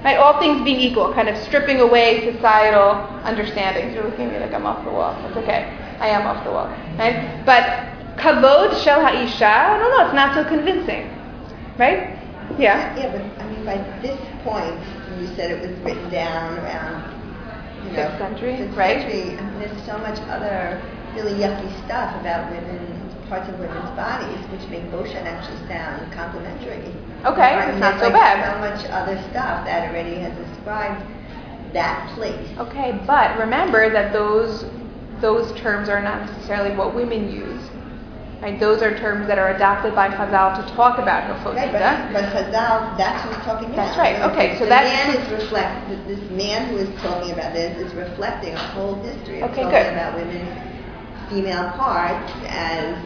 [0.04, 0.18] Right?
[0.18, 2.90] All things being equal, kind of stripping away societal
[3.24, 3.94] understandings.
[3.94, 5.16] You're looking at me like I'm off the wall.
[5.22, 5.64] That's okay.
[5.98, 6.68] I am off the wall.
[6.98, 7.42] Right?
[7.46, 7.64] But
[8.18, 11.08] Kavod Shel Ha'isha, no, no, it's not so convincing.
[11.78, 12.18] Right?
[12.58, 12.94] Yeah?
[12.96, 14.78] Yeah, but I mean, by this point,
[15.18, 17.00] you said it was written down around,
[17.86, 18.08] you know.
[18.08, 19.00] Fifth century, right?
[19.00, 19.38] century.
[19.38, 20.82] I mean, there's so much other
[21.14, 26.92] really yucky stuff about women, parts of women's bodies, which make Boshet actually sound complimentary.
[27.24, 28.52] Okay, I it's not so like bad.
[28.52, 31.04] So much other stuff that already has described
[31.72, 32.48] that place.
[32.58, 34.66] Okay, but remember that those
[35.20, 37.62] those terms are not necessarily what women use.
[38.44, 38.60] Right?
[38.60, 42.94] Those are terms that are adopted by Chazal to talk about Right, but, but Chazal,
[42.98, 43.76] that's he's talking about.
[43.76, 47.54] That's right, okay, so the that's- man is reflect, this man who is talking about
[47.54, 49.92] this is reflecting a whole history of Okay, talking good.
[49.94, 52.98] about women's female parts as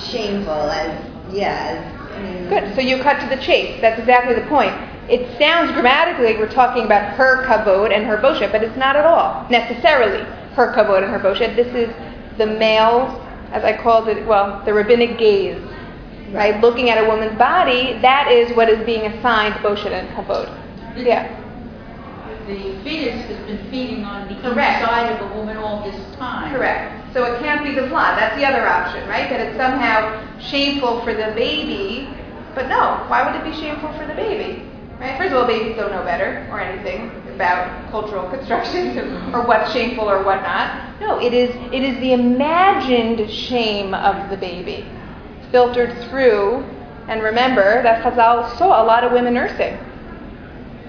[0.00, 2.48] shameful, as, yeah, as, I mean.
[2.48, 2.74] Good.
[2.74, 3.80] So you cut to the chase.
[3.80, 4.74] That's exactly the point.
[5.08, 8.96] It sounds grammatically like we're talking about her kavod and her boshet, but it's not
[8.96, 10.24] at all necessarily
[10.54, 11.54] her kavod and her boshet.
[11.54, 11.94] This is
[12.38, 13.22] the male,
[13.52, 15.60] as I called it, well, the rabbinic gaze,
[16.32, 16.54] right?
[16.54, 16.60] Right.
[16.60, 20.48] Looking at a woman's body, that is what is being assigned boshet and kavod.
[20.96, 21.45] Yeah.
[22.46, 24.80] The fetus has been feeding on the Correct.
[24.80, 26.54] inside of the woman all this time.
[26.54, 27.12] Correct.
[27.12, 28.16] So it can't be the blood.
[28.18, 29.28] That's the other option, right?
[29.28, 32.08] That it's somehow shameful for the baby.
[32.54, 34.62] But no, why would it be shameful for the baby?
[35.00, 35.18] Right?
[35.18, 38.96] First of all, babies don't know better or anything about cultural constructions
[39.34, 41.00] or what's shameful or what not.
[41.00, 44.86] No, it is it is the imagined shame of the baby
[45.50, 46.64] filtered through.
[47.08, 49.78] And remember that Chazal saw a lot of women nursing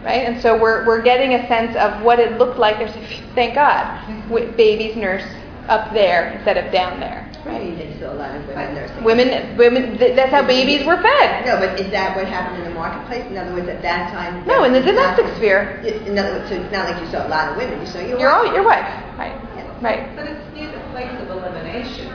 [0.03, 0.25] right?
[0.25, 2.77] And so we're, we're getting a sense of what it looked like.
[2.77, 2.93] There's,
[3.35, 5.23] thank God, with babies nurse
[5.67, 7.23] up there instead of down there.
[7.45, 9.03] Right, they saw a lot of women nursing.
[9.03, 9.97] Women, women.
[9.97, 11.45] Th- that's how babies were fed.
[11.45, 13.25] No, but is that what happened in the marketplace?
[13.29, 14.45] In other words, at that time?
[14.45, 15.79] No, in the it's not- domestic sphere.
[15.85, 17.99] In other words, so it's not like you saw a lot of women, you saw
[17.99, 18.47] your Your wife.
[18.47, 18.87] own, your wife,
[19.17, 19.35] right?
[19.55, 19.63] Yeah.
[19.81, 20.15] Right.
[20.15, 22.11] But it's near the place of elimination.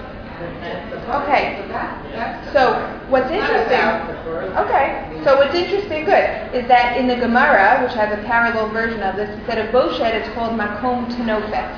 [0.61, 1.28] That's the part.
[1.28, 1.59] Okay.
[1.62, 2.47] So that, that's.
[2.47, 3.09] the So part.
[3.11, 3.78] what's interesting?
[3.78, 4.57] about the birth.
[4.66, 9.03] Okay, so what's interesting, good, is that in the Gemara, which has a parallel version
[9.03, 11.72] of this, instead of boshet, it's called makom tenofet,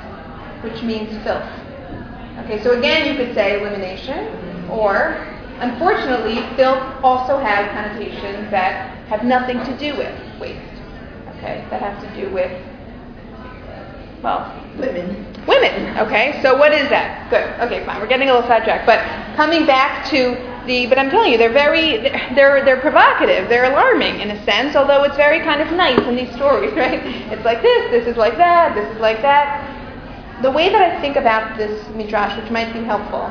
[0.62, 1.44] which means filth.
[2.44, 4.26] Okay, so again, you could say elimination,
[4.68, 5.14] or
[5.60, 10.58] unfortunately, filth also has connotations that have nothing to do with waste.
[11.38, 12.50] Okay, that have to do with,
[14.24, 15.26] well, Women.
[15.46, 15.98] Women.
[15.98, 17.30] Okay, so what is that?
[17.30, 17.46] Good.
[17.60, 18.00] Okay, fine.
[18.00, 18.98] We're getting a little sidetracked, but
[19.36, 20.34] coming back to
[20.66, 20.86] the.
[20.86, 21.98] But I'm telling you, they're very.
[22.34, 23.48] They're they're provocative.
[23.48, 27.00] They're alarming in a sense, although it's very kind of nice in these stories, right?
[27.30, 27.90] It's like this.
[27.90, 28.74] This is like that.
[28.74, 29.70] This is like that.
[30.42, 33.30] The way that I think about this midrash, which might be helpful,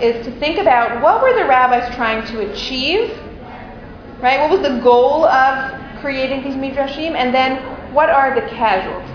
[0.00, 3.10] is to think about what were the rabbis trying to achieve,
[4.20, 4.38] right?
[4.38, 7.56] What was the goal of creating these midrashim, and then
[7.92, 9.13] what are the casualties?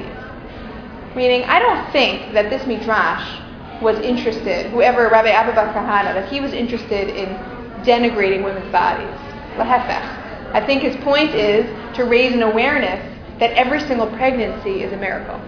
[1.16, 3.42] Meaning, I don't think that this midrash
[3.82, 7.30] was interested, whoever Rabbi Abba Kahana, that he was interested in
[7.84, 9.16] denigrating women's bodies.
[9.58, 13.00] I think his point is to raise an awareness
[13.40, 15.40] that every single pregnancy is a miracle.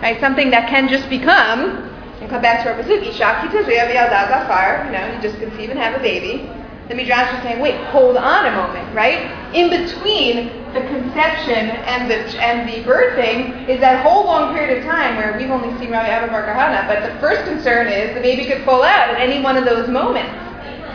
[0.00, 0.20] Right?
[0.20, 1.88] Something that can just become,
[2.20, 5.70] and come back to our Pasuk, Ishak Kitazriya V'yaldah Zachar, you know, you just conceive
[5.70, 6.48] and have a baby.
[6.92, 9.24] The Midrash is saying, wait, hold on a moment, right?
[9.54, 14.84] In between the conception and the and the birthing is that whole long period of
[14.84, 18.20] time where we've only seen Rabbi Abba Bar Kahana, but the first concern is the
[18.20, 20.34] baby could fall out at any one of those moments.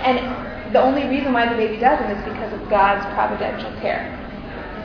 [0.05, 0.19] And
[0.71, 4.05] the only reason why the baby doesn't is because of God's providential care.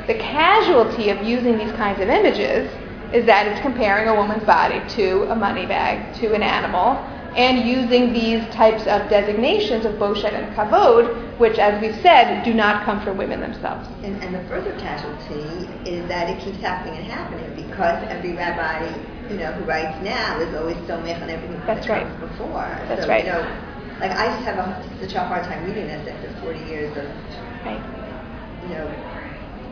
[0.07, 2.73] The casualty of using these kinds of images
[3.13, 6.97] is that it's comparing a woman's body to a money bag, to an animal,
[7.37, 12.53] and using these types of designations of boshet and kavod, which, as we've said, do
[12.53, 13.89] not come from women themselves.
[14.05, 18.85] And, and the further casualty is that it keeps happening and happening because every rabbi,
[19.31, 22.07] you know, who writes now is always so mech on everything That's that right.
[22.07, 22.69] comes before.
[22.89, 23.25] That's so, right.
[23.25, 23.43] You know,
[24.01, 27.07] like I just have a, such a hard time reading this after 40 years of
[27.65, 27.81] Right.
[28.69, 28.91] you know,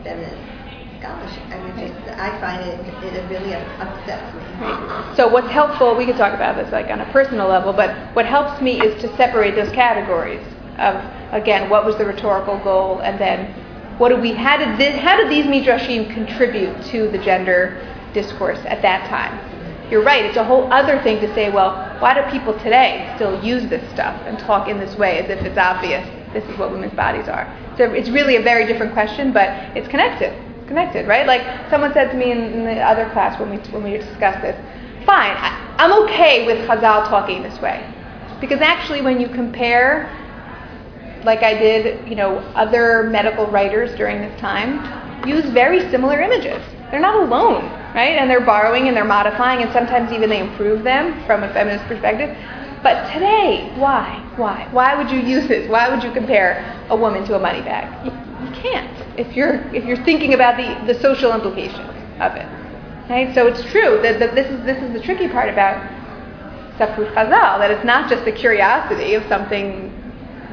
[0.03, 0.60] feminist
[1.01, 1.43] scholarship.
[1.49, 5.15] I mean, it, I find it, it really upsets me.
[5.15, 8.25] So what's helpful, we could talk about this like on a personal level, but what
[8.25, 10.45] helps me is to separate those categories
[10.77, 10.95] of,
[11.33, 13.51] again, what was the rhetorical goal, and then
[13.97, 18.59] what do we, how did, this, how did these midrashim contribute to the gender discourse
[18.65, 19.39] at that time?
[19.91, 23.43] You're right, it's a whole other thing to say, well, why do people today still
[23.43, 26.71] use this stuff and talk in this way as if it's obvious this is what
[26.71, 27.53] women's bodies are?
[27.77, 30.33] So it's really a very different question, but it's connected
[30.67, 31.25] connected, right?
[31.27, 34.41] Like someone said to me in, in the other class when we when we discussed
[34.41, 34.55] this.
[35.05, 37.83] Fine, I, I'm okay with Chazal talking this way,
[38.39, 40.09] because actually, when you compare,
[41.23, 46.61] like I did, you know, other medical writers during this time, use very similar images.
[46.91, 47.63] They're not alone,
[47.95, 48.17] right?
[48.19, 51.85] And they're borrowing and they're modifying, and sometimes even they improve them from a feminist
[51.85, 52.35] perspective.
[52.83, 54.27] But today, why?
[54.37, 54.67] Why?
[54.71, 55.69] Why would you use this?
[55.69, 58.30] Why would you compare a woman to a money bag?
[58.55, 61.89] Can't if you're if you're thinking about the, the social implications
[62.19, 62.47] of it.
[63.09, 63.33] Right?
[63.35, 65.81] So it's true that, that this is this is the tricky part about
[66.77, 69.91] Sifrut Chazal, that it's not just the curiosity of something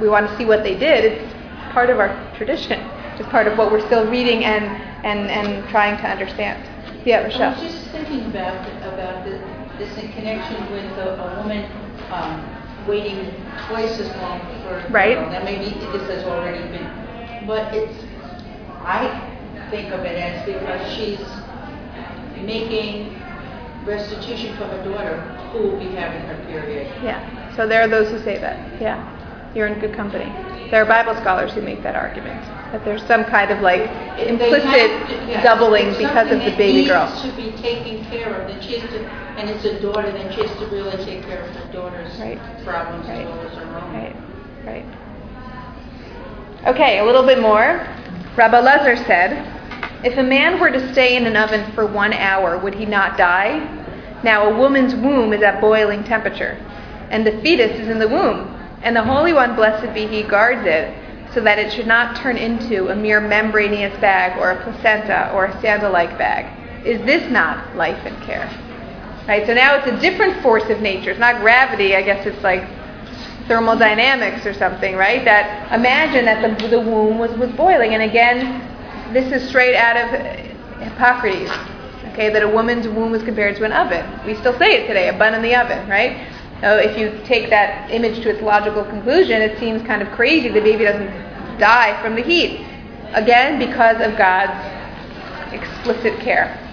[0.01, 1.35] we want to see what they did, it's
[1.73, 2.81] part of our tradition.
[3.19, 4.65] It's part of what we're still reading and,
[5.05, 6.63] and, and trying to understand.
[7.07, 7.55] Yeah, Rochelle.
[7.55, 9.39] I was just thinking about about the,
[9.79, 11.65] this in connection with a, a woman
[12.11, 13.33] um, waiting
[13.67, 15.19] twice as long for right.
[15.31, 16.87] Now maybe this has already been,
[17.49, 18.05] but it's
[18.85, 19.09] I
[19.71, 21.19] think of it as because she's
[22.45, 23.21] making
[23.85, 25.19] restitution for her daughter
[25.51, 26.87] who will be having her period.
[27.03, 27.57] Yeah.
[27.57, 28.81] So there are those who say that.
[28.81, 29.01] Yeah.
[29.55, 30.27] You're in good company.
[30.71, 33.89] There are Bible scholars who make that argument that there's some kind of like
[34.21, 37.09] implicit to, yeah, doubling because of the baby girl.
[37.23, 38.49] to be taken care of.
[38.49, 39.01] Then she has to,
[39.41, 40.13] and it's a daughter.
[40.13, 42.39] Then she has to really take care of her daughter's right.
[42.65, 43.21] problems right.
[43.21, 43.95] as well as her own.
[43.95, 44.17] Right.
[44.67, 45.08] Right.
[46.67, 47.87] Okay, a little bit more.
[48.35, 52.59] Rabbi Lezer said, If a man were to stay in an oven for one hour,
[52.59, 53.61] would he not die?
[54.25, 56.59] Now, a woman's womb is at boiling temperature,
[57.11, 60.67] and the fetus is in the womb, and the Holy One, blessed be He, guards
[60.67, 60.93] it,
[61.33, 65.45] so that it should not turn into a mere membranous bag or a placenta or
[65.45, 66.47] a sandal like bag.
[66.85, 68.47] Is this not life and care?
[69.29, 71.11] Right, so now it's a different force of nature.
[71.11, 72.65] It's not gravity, I guess it's like
[73.49, 75.25] thermodynamics or something, right?
[75.25, 77.95] That imagine that the, the womb was, was boiling.
[77.95, 78.63] And again,
[79.13, 80.11] this is straight out of
[80.81, 81.51] Hippocrates,
[82.13, 84.05] okay, that a woman's womb was compared to an oven.
[84.27, 86.29] We still say it today, a bun in the oven, right?
[86.61, 90.49] Now, if you take that image to its logical conclusion, it seems kind of crazy
[90.49, 92.67] the baby doesn't die from the heat.
[93.15, 94.53] Again, because of God's
[95.53, 96.65] explicit care.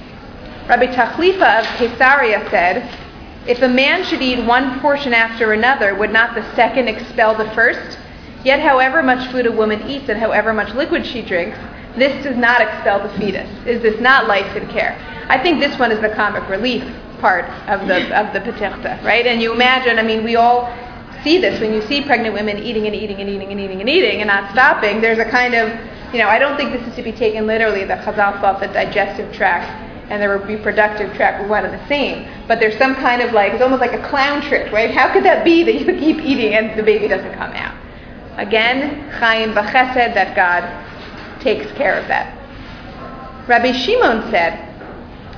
[0.68, 3.05] Rabbi Tachlifa of Caesarea said,
[3.48, 7.50] if a man should eat one portion after another, would not the second expel the
[7.52, 7.98] first?
[8.44, 11.58] Yet, however much food a woman eats and however much liquid she drinks,
[11.96, 13.50] this does not expel the fetus.
[13.66, 14.98] Is this not life and care?
[15.30, 16.84] I think this one is the comic relief
[17.20, 19.26] part of the of the Petichta, right?
[19.26, 20.72] And you imagine, I mean, we all
[21.24, 23.90] see this when you see pregnant women eating and eating and eating and eating and
[23.90, 25.02] eating and not stopping.
[25.02, 25.70] There's a kind of,
[26.14, 27.86] you know, I don't think this is to be taken literally.
[27.86, 32.28] The Chazal thought the digestive tract and the reproductive tract one and the same.
[32.48, 34.92] But there's some kind of like, it's almost like a clown trick, right?
[34.92, 37.76] How could that be that you keep eating and the baby doesn't come out?
[38.38, 42.34] Again, Chaim Bachesed, that God takes care of that.
[43.48, 44.72] Rabbi Shimon said,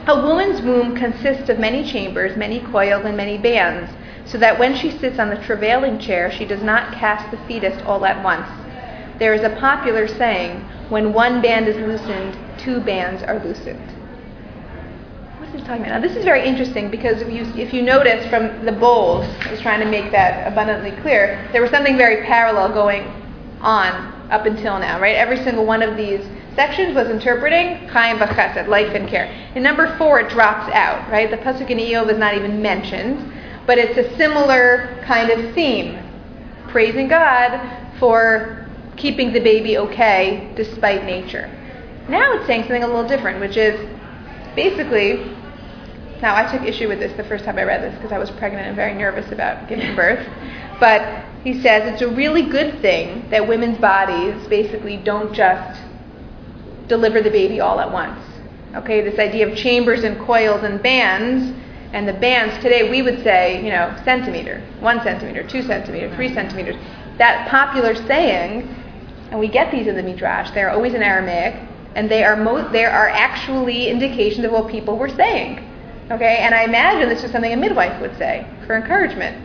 [0.07, 3.91] a woman's womb consists of many chambers, many coils, and many bands,
[4.25, 7.81] so that when she sits on the travailing chair, she does not cast the fetus
[7.85, 8.47] all at once.
[9.19, 13.96] There is a popular saying, when one band is loosened, two bands are loosened
[15.65, 16.01] talking about?
[16.01, 19.51] Now, this is very interesting because if you, if you notice from the bowls, I
[19.51, 23.03] was trying to make that abundantly clear, there was something very parallel going
[23.61, 25.15] on up until now, right?
[25.15, 29.25] Every single one of these sections was interpreting Chaim B'chesed, life and care.
[29.55, 31.29] In number four, it drops out, right?
[31.29, 33.33] The Pasuk in Iyov is not even mentioned,
[33.65, 35.99] but it's a similar kind of theme.
[36.69, 37.61] Praising God
[37.99, 41.49] for keeping the baby okay despite nature.
[42.09, 43.79] Now it's saying something a little different, which is
[44.55, 45.36] basically
[46.21, 48.31] now, I took issue with this the first time I read this because I was
[48.31, 50.27] pregnant and very nervous about giving birth.
[50.79, 55.79] But he says it's a really good thing that women's bodies basically don't just
[56.87, 58.19] deliver the baby all at once.
[58.75, 61.55] Okay, this idea of chambers and coils and bands,
[61.93, 66.33] and the bands today we would say, you know, centimeter, one centimeter, two centimeter, three
[66.33, 66.75] centimeters.
[67.17, 68.67] That popular saying,
[69.31, 71.55] and we get these in the Midrash, they're always in Aramaic,
[71.95, 75.63] and they are, mo- they are actually indications of what people were saying.
[76.09, 79.43] Okay, and I imagine this is something a midwife would say for encouragement.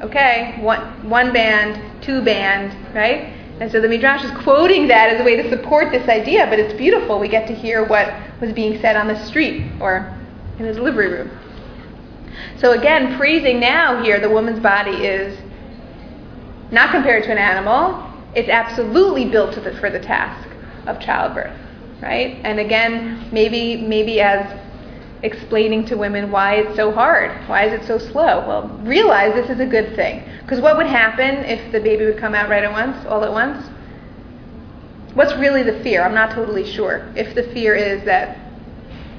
[0.00, 3.32] Okay, one, one band, two band, right?
[3.60, 6.58] And so the Midrash is quoting that as a way to support this idea, but
[6.58, 7.18] it's beautiful.
[7.18, 10.12] We get to hear what was being said on the street or
[10.58, 11.30] in the delivery room.
[12.58, 15.38] So again, praising now here, the woman's body is
[16.70, 18.12] not compared to an animal.
[18.34, 20.48] It's absolutely built the, for the task
[20.86, 21.56] of childbirth,
[22.02, 22.40] right?
[22.44, 24.63] And again, maybe maybe as
[25.24, 28.46] explaining to women why it's so hard, why is it so slow?
[28.46, 30.22] Well, realize this is a good thing.
[30.42, 33.32] Because what would happen if the baby would come out right at once, all at
[33.32, 33.66] once?
[35.14, 36.02] What's really the fear?
[36.02, 37.10] I'm not totally sure.
[37.16, 38.38] If the fear is that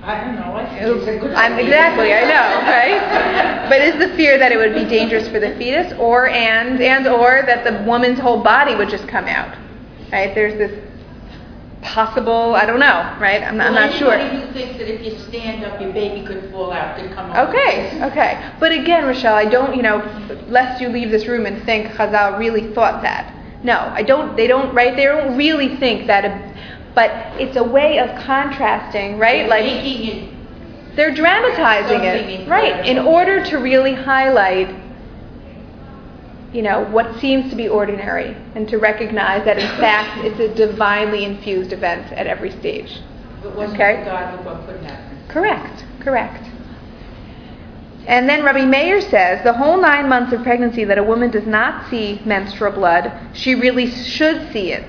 [0.03, 3.67] I don't know, I think it's a good I'm, exactly, I know, right?
[3.67, 7.07] But is the fear that it would be dangerous for the fetus, or and and
[7.07, 9.57] or that the woman's whole body would just come out?
[10.11, 10.35] Right?
[10.35, 10.84] There's this
[11.85, 13.41] possible, I don't know, right?
[13.43, 14.17] I'm, I'm not sure.
[14.17, 17.31] Who thinks that if you stand up, your baby could fall out, could come.
[17.31, 18.51] Okay, okay.
[18.59, 19.97] But again, Rochelle, I don't, you know,
[20.47, 23.33] lest you leave this room and think Chazal really thought that.
[23.63, 24.95] No, I don't, they don't, right?
[24.95, 26.55] They don't really think that, a,
[26.93, 29.47] but it's a way of contrasting, right?
[29.47, 29.65] Like,
[30.95, 32.85] they're dramatizing it, right?
[32.85, 34.69] In order to really highlight,
[36.53, 40.53] you know, what seems to be ordinary, and to recognize that in fact it's a
[40.55, 43.01] divinely infused event at every stage.
[43.43, 44.03] Okay.
[44.05, 44.65] God, look what.
[45.27, 46.49] Correct, correct.
[48.07, 51.47] And then Rabbi Meir says the whole nine months of pregnancy that a woman does
[51.47, 54.83] not see menstrual blood, she really should see it.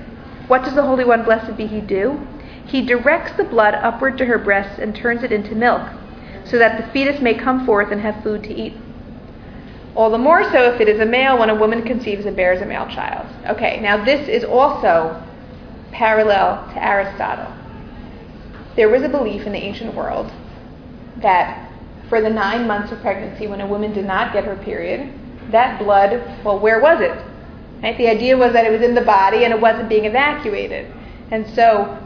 [0.47, 2.25] What does the Holy One, blessed be He, do?
[2.65, 5.89] He directs the blood upward to her breasts and turns it into milk,
[6.45, 8.73] so that the fetus may come forth and have food to eat.
[9.97, 12.61] All the more so if it is a male when a woman conceives and bears
[12.61, 13.25] a male child.
[13.47, 15.19] Okay, now this is also
[15.91, 17.51] parallel to Aristotle.
[18.75, 20.31] There was a belief in the ancient world
[21.23, 21.71] that
[22.09, 25.11] for the nine months of pregnancy, when a woman did not get her period,
[25.49, 27.19] that blood, well, where was it?
[27.81, 27.97] Right?
[27.97, 30.93] The idea was that it was in the body and it wasn't being evacuated.
[31.31, 31.97] And so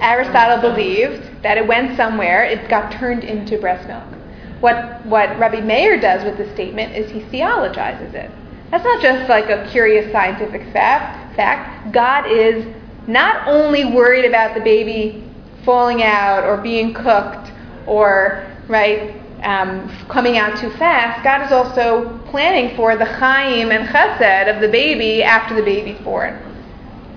[0.00, 4.21] Aristotle believed that it went somewhere, it got turned into breast milk.
[4.62, 8.30] What, what Rabbi Meir does with the statement is he theologizes it.
[8.70, 11.34] That's not just like a curious scientific fact.
[11.34, 11.92] fact.
[11.92, 12.64] God is
[13.08, 15.28] not only worried about the baby
[15.64, 17.50] falling out or being cooked
[17.88, 21.24] or right um, coming out too fast.
[21.24, 25.98] God is also planning for the chaim and chesed of the baby after the baby's
[26.04, 26.38] born.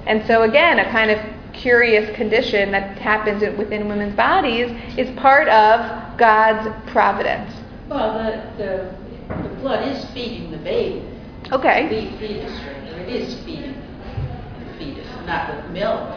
[0.07, 1.19] And so again, a kind of
[1.55, 7.51] curious condition that happens within women's bodies is part of God's providence.
[7.89, 8.13] Well,
[8.57, 11.03] the, the, the blood is feeding the baby.
[11.51, 11.87] Okay.
[11.87, 13.75] The fetus, rather, it is feeding
[14.59, 16.09] the fetus, not with milk,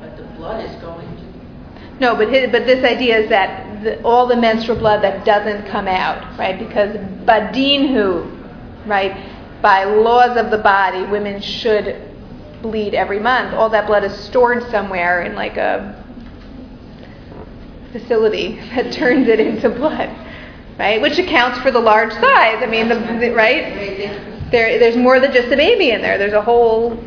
[0.00, 4.02] but the blood is going to, No, but his, but this idea is that the,
[4.02, 6.58] all the menstrual blood that doesn't come out, right?
[6.58, 6.96] Because
[7.26, 9.14] badinhu, right?
[9.60, 12.07] By laws of the body, women should
[12.62, 13.54] bleed every month.
[13.54, 16.04] All that blood is stored somewhere in like a
[17.92, 20.10] facility that turns it into blood,
[20.78, 21.00] right?
[21.00, 22.62] Which accounts for the large size.
[22.62, 24.50] I mean, the, the right?
[24.50, 26.18] There, there's more than just a baby in there.
[26.18, 27.02] There's a whole,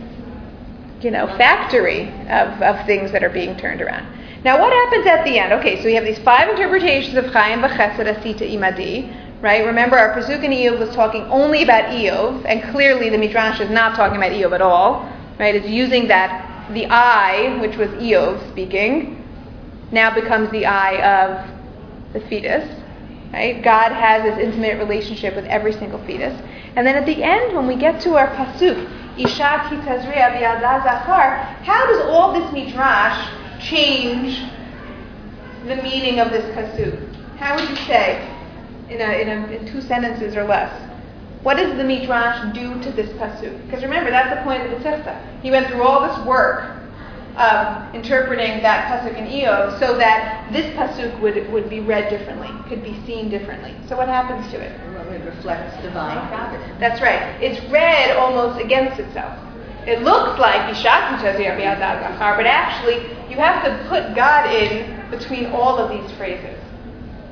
[1.01, 4.05] you know, factory of, of things that are being turned around.
[4.43, 5.53] Now, what happens at the end?
[5.53, 9.65] Okay, so we have these five interpretations of Chaim v'chesed asita imadi, right?
[9.65, 13.69] Remember, our Pasuk in Iyov was talking only about Iyov, and clearly the Midrash is
[13.69, 15.07] not talking about Iyov at all,
[15.41, 15.55] right?
[15.55, 19.17] It's using that the I, which was Iyov speaking,
[19.91, 21.49] now becomes the I of
[22.13, 22.69] the fetus,
[23.33, 23.63] right?
[23.63, 26.39] God has this intimate relationship with every single fetus.
[26.75, 28.87] And then at the end, when we get to our Pasuk,
[29.17, 30.31] Isha ki tazria
[31.63, 33.27] how does all this Midrash
[33.59, 34.39] change
[35.65, 37.15] the meaning of this pasuk?
[37.37, 38.25] How would you say,
[38.89, 40.90] in, a, in, a, in two sentences or less?
[41.43, 43.65] What does the Midrash do to this pasuk?
[43.65, 45.41] Because remember, that's the point of the Tifta.
[45.41, 46.77] He went through all this work
[47.35, 52.49] of interpreting that pasuk in Iyov so that this pasuk would, would be read differently,
[52.69, 53.73] could be seen differently.
[53.87, 54.71] So what happens to it?
[55.11, 56.79] It reflects divine providence.
[56.79, 57.21] That's right.
[57.41, 59.37] It's read almost against itself.
[59.87, 61.17] It looks like Zachar,
[62.37, 62.97] but actually
[63.29, 66.57] you have to put God in between all of these phrases.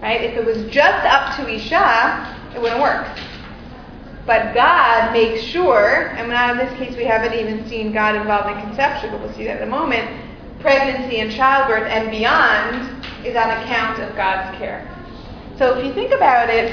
[0.01, 0.21] Right?
[0.21, 3.07] If it was just up to Isha, it wouldn't work.
[4.25, 8.55] But God makes sure, and now in this case we haven't even seen God involved
[8.55, 10.07] in conception, but we'll see that in a moment,
[10.59, 14.87] pregnancy and childbirth and beyond is on account of God's care.
[15.57, 16.71] So if you think about it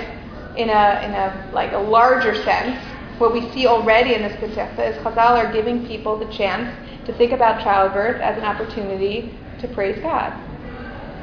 [0.57, 2.79] in a, in a like a larger sense,
[3.19, 6.71] what we see already in this Petichta is Chazal are giving people the chance
[7.07, 10.33] to think about childbirth as an opportunity to praise God.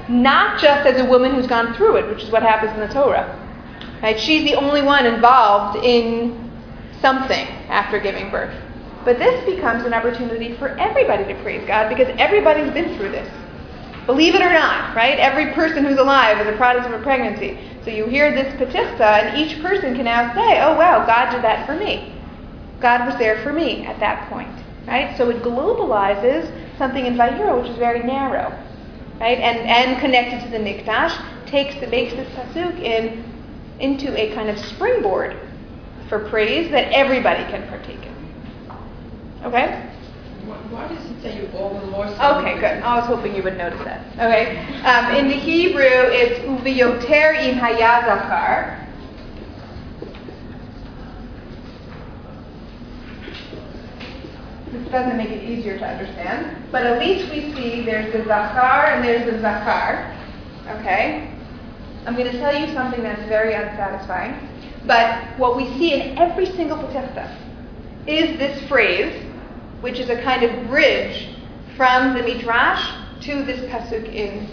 [0.10, 2.94] Not just as a woman who's gone through it, which is what happens in the
[2.94, 3.40] Torah.
[4.04, 4.20] Right?
[4.20, 6.52] She's the only one involved in
[7.00, 8.54] something after giving birth.
[9.06, 13.30] But this becomes an opportunity for everybody to praise God because everybody's been through this.
[14.06, 15.18] Believe it or not, right?
[15.18, 17.58] Every person who's alive is a product of a pregnancy.
[17.86, 21.42] So you hear this Petichta, and each person can now say, oh, wow, God did
[21.44, 22.14] that for me.
[22.82, 24.52] God was there for me at that point,
[24.86, 25.18] right?
[25.18, 28.50] So it globalizes something in Vayikra, which is very narrow,
[29.22, 29.38] right?
[29.38, 33.24] And, and connected to the Mikdash, takes the, makes this pasuk in,
[33.84, 35.38] into a kind of springboard
[36.08, 38.16] for praise that everybody can partake in.
[39.44, 39.90] Okay?
[40.70, 42.82] Why does it say you all the more Okay, good.
[42.82, 44.06] I was hoping you would notice that.
[44.14, 44.58] Okay.
[44.84, 48.80] Um, in the Hebrew, it's uviyoter im hayazachar.
[54.72, 58.94] This doesn't make it easier to understand, but at least we see there's the zachar
[58.94, 60.18] and there's the zachar.
[60.80, 61.33] Okay.
[62.06, 64.50] I'm going to tell you something that's very unsatisfying,
[64.86, 67.34] but what we see in every single Petichta
[68.08, 69.24] is this phrase
[69.84, 71.28] which is a kind of bridge
[71.76, 72.90] from the Midrash
[73.22, 74.48] to this pasuk in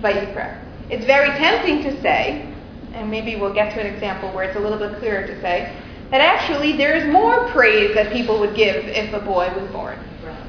[0.00, 0.56] Vayikra.
[0.88, 2.48] It's very tempting to say,
[2.92, 5.76] and maybe we'll get to an example where it's a little bit clearer to say,
[6.12, 9.98] that actually there is more praise that people would give if a boy was born.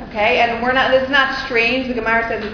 [0.09, 0.93] Okay, and we're not.
[0.93, 1.87] It's not strange.
[1.87, 2.53] The Gemara says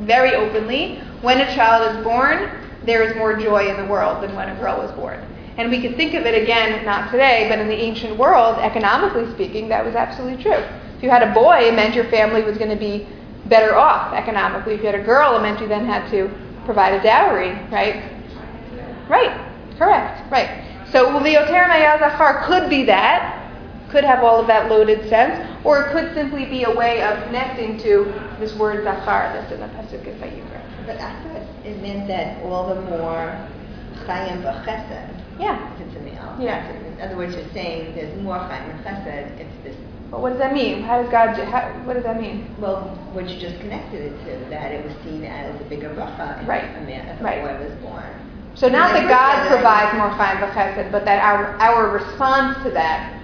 [0.00, 1.00] very openly.
[1.20, 4.54] When a child is born, there is more joy in the world than when a
[4.60, 5.20] girl was born.
[5.56, 9.30] And we could think of it again, not today, but in the ancient world, economically
[9.32, 10.64] speaking, that was absolutely true.
[10.96, 13.06] If you had a boy, it meant your family was going to be
[13.46, 14.74] better off economically.
[14.74, 16.30] If you had a girl, it meant you then had to
[16.64, 18.10] provide a dowry, right?
[19.08, 19.36] Right,
[19.78, 20.64] correct, right.
[20.90, 23.50] So Zachar could be that,
[23.90, 27.22] could have all of that loaded sense, or it could simply be a way of
[27.24, 28.04] connecting to
[28.38, 30.61] this word Zachar that's in the Pasuk of Vayikra.
[30.86, 33.38] But I thought it meant that all the more
[34.06, 35.22] Chayim v'chesed.
[35.38, 35.74] Yeah.
[35.74, 36.36] If it's a male.
[36.40, 36.68] Yeah.
[36.70, 39.76] In other words, you're saying there's more Chayim and Chesed if this
[40.12, 40.82] but what does that mean?
[40.82, 41.34] How does God?
[41.36, 42.54] Do, how, what does that mean?
[42.60, 42.84] Well,
[43.16, 46.46] what you just connected it to, that it was seen as a bigger bracha if
[46.46, 46.64] right.
[46.64, 47.40] a, man, if a right.
[47.40, 48.04] boy was born.
[48.54, 53.18] So not that God provides more chayim v'chesed, but that our our response to that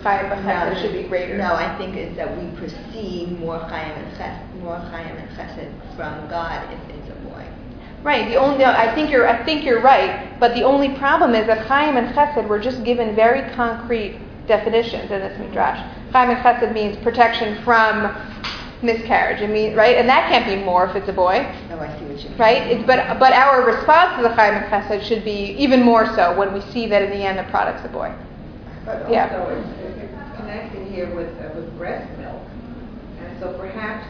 [0.00, 1.36] chayim v'chesed no, should be greater.
[1.36, 5.94] No, I think it's that we perceive more chayim and chesed, more chayim and chesed
[5.94, 6.99] from God if it's a boy.
[8.02, 8.28] Right.
[8.28, 11.66] The only I think you're I think you're right, but the only problem is that
[11.66, 15.78] chayim and chesed were just given very concrete definitions in this midrash.
[16.12, 18.14] Chaim and Chesed means protection from
[18.82, 19.42] miscarriage.
[19.42, 19.96] I mean, right?
[19.96, 21.46] And that can't be more if it's a boy.
[21.70, 22.38] Oh, I see what you mean.
[22.38, 22.62] Right?
[22.72, 26.36] It's, but but our response to the Chaim and Chesed should be even more so
[26.36, 28.12] when we see that in the end the product's a boy.
[28.84, 29.26] But also, Yeah.
[29.26, 29.68] it's,
[30.02, 32.42] it's connected here with uh, with breast milk,
[33.20, 34.06] and so perhaps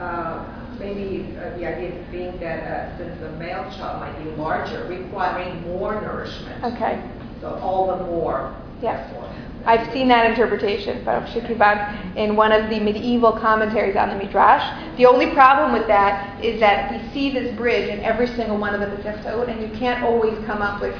[0.00, 0.44] uh,
[0.78, 5.62] maybe uh, the idea being that uh, since the male child might be larger, requiring
[5.62, 7.02] more nourishment, Okay.
[7.40, 8.54] so all the more.
[8.82, 9.06] Yeah.
[9.08, 9.32] therefore.
[9.64, 14.62] I've seen that interpretation, Baruch Shikriban, in one of the medieval commentaries on the Midrash.
[14.96, 18.74] The only problem with that is that we see this bridge in every single one
[18.74, 20.94] of the Petichtot, and you can't always come up with,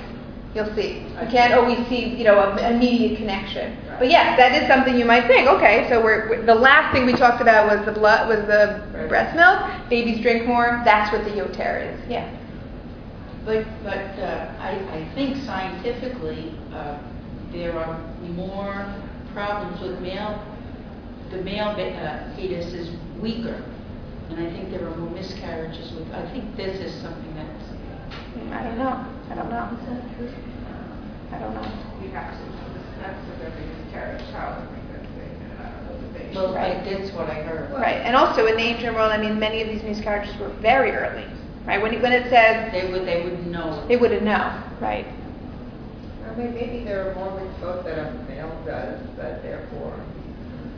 [0.56, 3.76] you'll see, you can't always see, you know, an immediate connection.
[3.98, 5.48] But yes, that is something you might think.
[5.48, 8.82] Okay, so we're, we're- the last thing we talked about was the blood, was the
[9.08, 9.88] breast milk.
[9.88, 10.82] Babies drink more.
[10.84, 12.10] That's what the yoter is.
[12.10, 12.28] Yeah.
[13.44, 16.98] But, but uh, I, I think scientifically, uh,
[17.52, 18.00] there are
[18.34, 18.92] more
[19.32, 20.42] problems with male,
[21.30, 22.90] the male uh, fetus is
[23.20, 23.62] weaker.
[24.30, 27.55] And I think there are more miscarriages with, I think this is something that's, Hmm,
[28.36, 29.04] Mm, I don't know.
[29.30, 29.56] I don't know.
[29.56, 29.78] Um,
[31.32, 31.68] I don't know.
[32.02, 32.44] You have to,
[33.00, 36.76] that's the very miscarriage child, I think that's the, I don't know the well, Right.
[36.76, 37.70] I- that's what I heard.
[37.72, 40.92] Right, and also in the ancient world, I mean, many of these miscarriages were very
[40.92, 41.24] early,
[41.66, 41.80] right?
[41.82, 43.84] When, when it says They would, they would know.
[43.88, 45.06] they wouldn't know, right?
[46.24, 49.94] Well, may- maybe there are more mitzvot that a male does, but therefore,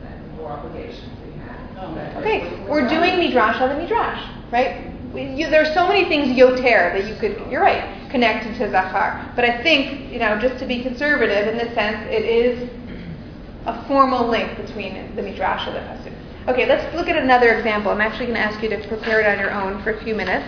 [0.07, 1.59] and more obligations we have.
[1.81, 2.89] Oh, Okay, we- we we're don't.
[2.89, 4.88] doing midrash on the midrash, right?
[5.13, 9.31] You, there's so many things yoter that you could, you're right, connected to zachar.
[9.35, 12.69] But I think, you know, just to be conservative in this sense, it is
[13.65, 16.13] a formal link between the midrash and the pasuk.
[16.47, 17.91] Okay, let's look at another example.
[17.91, 20.13] I'm actually going to ask you to prepare it on your own for a few
[20.15, 20.45] minutes.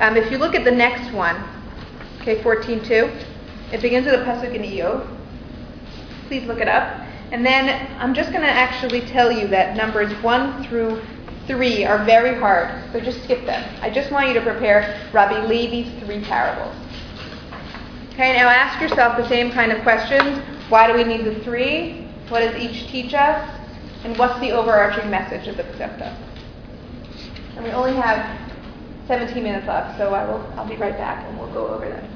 [0.00, 1.36] Um, if you look at the next one,
[2.20, 5.06] okay, 14.2, it begins with a pasuk in Iyov.
[6.28, 7.02] Please look it up.
[7.32, 11.02] And then I'm just going to actually tell you that numbers 1 through
[11.46, 13.62] 3 are very hard, so just skip them.
[13.82, 16.74] I just want you to prepare Rabbi Levi's three parables.
[18.12, 20.40] Okay, now ask yourself the same kind of questions.
[20.68, 22.08] Why do we need the three?
[22.28, 23.48] What does each teach us?
[24.04, 26.16] And what's the overarching message of the Petichta?
[27.56, 28.40] And we only have
[29.06, 32.08] 17 minutes left, so I will, I'll be right back and we'll go over them.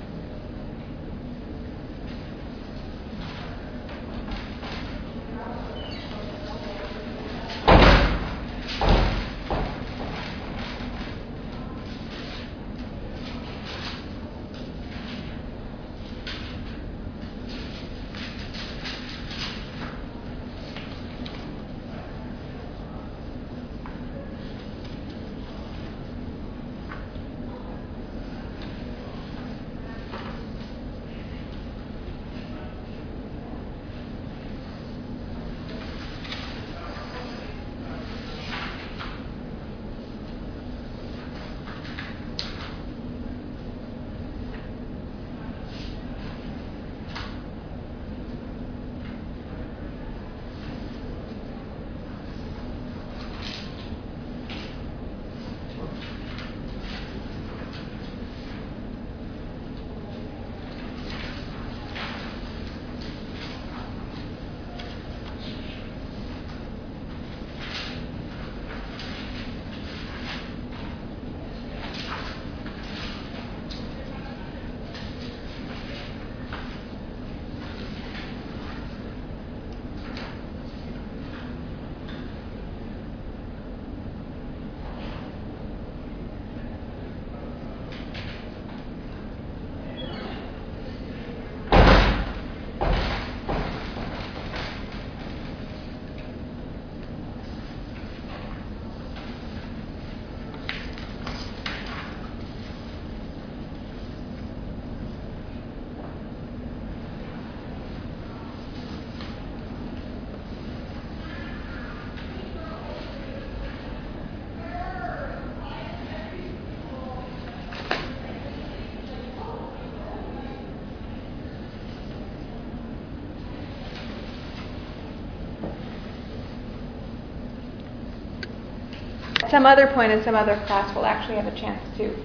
[129.51, 132.17] At some other point in some other class, we'll actually have a chance to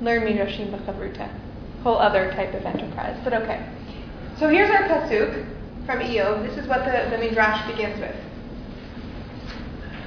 [0.00, 1.28] learn Midrashim B'chavruta,
[1.82, 3.20] whole other type of enterprise.
[3.22, 3.68] But okay.
[4.38, 5.44] So here's our pasuk
[5.84, 6.48] from Iyov.
[6.48, 8.16] This is what the, the Midrash begins with.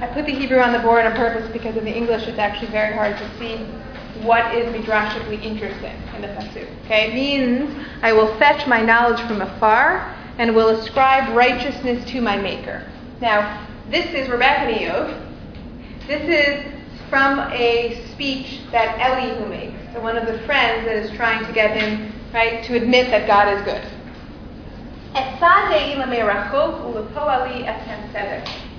[0.00, 2.72] I put the Hebrew on the board on purpose because in the English it's actually
[2.72, 3.58] very hard to see
[4.26, 6.66] what is midrashically interesting in the pasuk.
[6.86, 12.20] Okay, it means I will fetch my knowledge from afar and will ascribe righteousness to
[12.20, 12.84] my Maker.
[13.20, 15.21] Now, this is back in Iyov.
[16.06, 16.72] This is
[17.08, 21.52] from a speech that Elihu makes, so one of the friends that is trying to
[21.52, 23.82] get him right to admit that God is good.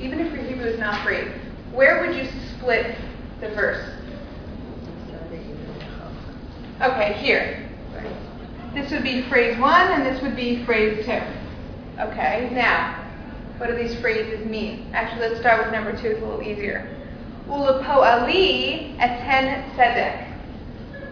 [0.02, 1.28] Even if your Hebrew is not great,
[1.72, 2.96] where would you split
[3.40, 3.88] the verse?
[6.82, 7.70] Okay, here.
[8.74, 11.22] This would be phrase one, and this would be phrase two.
[12.02, 13.08] Okay, now,
[13.58, 14.90] what do these phrases mean?
[14.94, 16.90] Actually, let's start with number two, it's a little easier.
[17.48, 20.28] Ulapo ali eten tzedek.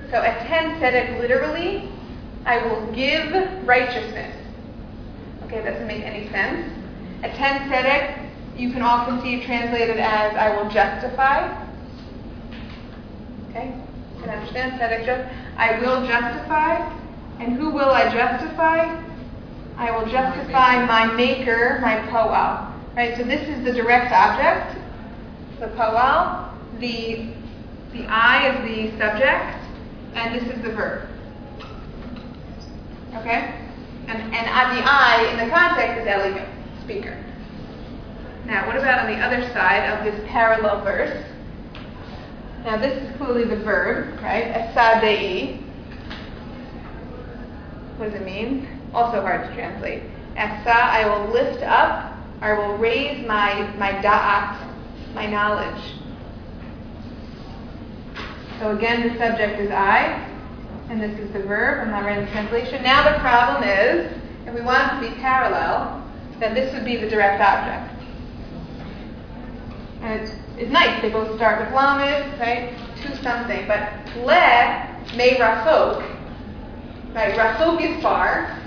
[0.09, 1.89] So eten tzedek literally,
[2.45, 3.33] I will give
[3.67, 4.35] righteousness.
[5.43, 6.71] Okay, that doesn't make any sense.
[7.23, 11.49] Eten tzedek, you can often see translated as I will justify.
[13.49, 13.73] Okay,
[14.15, 16.97] you can understand tzedek just I will justify.
[17.39, 19.01] And who will I justify?
[19.77, 22.71] I will justify my maker, my poal.
[22.95, 23.17] Right?
[23.17, 24.77] So this is the direct object,
[25.61, 26.49] the poal.
[26.79, 27.27] The
[27.93, 29.57] the I is the subject,
[30.15, 31.07] and this is the verb.
[33.15, 33.53] Okay?
[34.07, 36.43] And and the I in the context is Elihu,
[36.83, 37.23] speaker.
[38.45, 41.23] Now, what about on the other side of this parallel verse?
[42.65, 44.45] Now, this is clearly the verb, right?
[44.45, 45.61] Esadei.
[47.97, 48.67] What does it mean?
[48.93, 50.03] Also hard to translate.
[50.35, 54.70] Esa, I will lift up, I will raise my, my da'at,
[55.13, 55.81] my knowledge.
[58.59, 60.27] So again, the subject is I,
[60.89, 61.79] and this is the verb.
[61.81, 62.83] I'm not writing the translation.
[62.83, 64.11] Now the problem is,
[64.45, 66.07] if we want it to be parallel,
[66.39, 68.03] then this would be the direct object.
[70.01, 71.01] And it's, it's nice.
[71.01, 72.75] They both start with lamed, right?
[73.03, 73.67] To something.
[73.67, 76.01] But le may rafok,
[77.13, 77.33] right?
[77.35, 78.59] Rafok is far.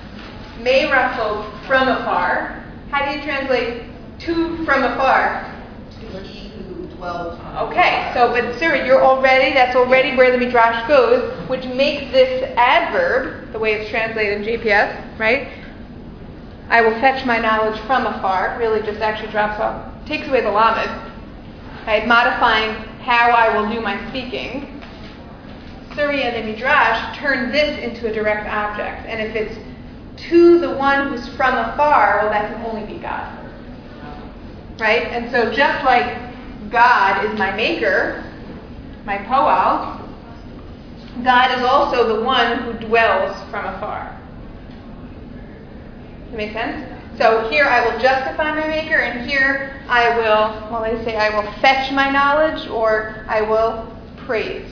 [0.61, 2.65] May rafok from afar.
[2.91, 3.85] How do you translate
[4.21, 5.54] to from afar?
[7.05, 7.39] Dwells
[7.71, 12.43] Okay, so but Sarah, you're already that's already where the midrash goes, which makes this
[12.57, 15.49] adverb, the way it's translated in JPS, right?
[16.71, 18.57] I will fetch my knowledge from afar.
[18.59, 20.91] Really, just actually drops off, takes away the lamed,
[21.87, 22.09] right?
[22.09, 24.83] Modifying how I will do my speaking.
[25.95, 29.57] Surya and the midrash turn this into a direct object, and if it's
[30.29, 33.31] to the one who's from afar, well, that can only be God.
[34.81, 35.03] Right?
[35.03, 36.34] And so just like
[36.71, 38.25] God is my maker,
[39.05, 40.01] my poal,
[41.23, 44.19] God is also the one who dwells from afar.
[46.27, 46.91] Does make sense?
[47.19, 51.29] So here I will justify my maker, and here I will, well, they say I
[51.31, 53.97] will fetch my knowledge, or I will
[54.27, 54.69] praise.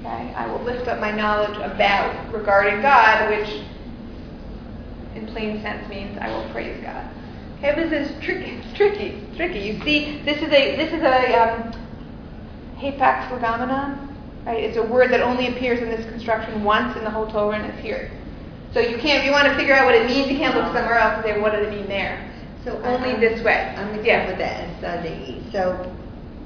[0.00, 0.34] Okay?
[0.34, 3.62] I will lift up my knowledge about regarding God, which
[5.14, 7.08] in plain sense means I will praise God.
[7.64, 8.50] This is tricky.
[8.50, 9.06] It's tricky.
[9.06, 9.58] It's tricky.
[9.60, 11.72] You see, this is a this is a um,
[12.76, 14.14] hapax legomenon,
[14.44, 14.62] right?
[14.62, 17.66] It's a word that only appears in this construction once in the whole Torah, and
[17.72, 18.10] it's here.
[18.74, 19.20] So you can't.
[19.20, 21.24] If you want to figure out what it means, you can't look somewhere else and
[21.24, 22.30] say what does it mean there.
[22.64, 23.74] So Only I'm- this way.
[23.76, 24.26] I'm Yeah.
[24.26, 25.40] with that Esadei.
[25.50, 25.90] So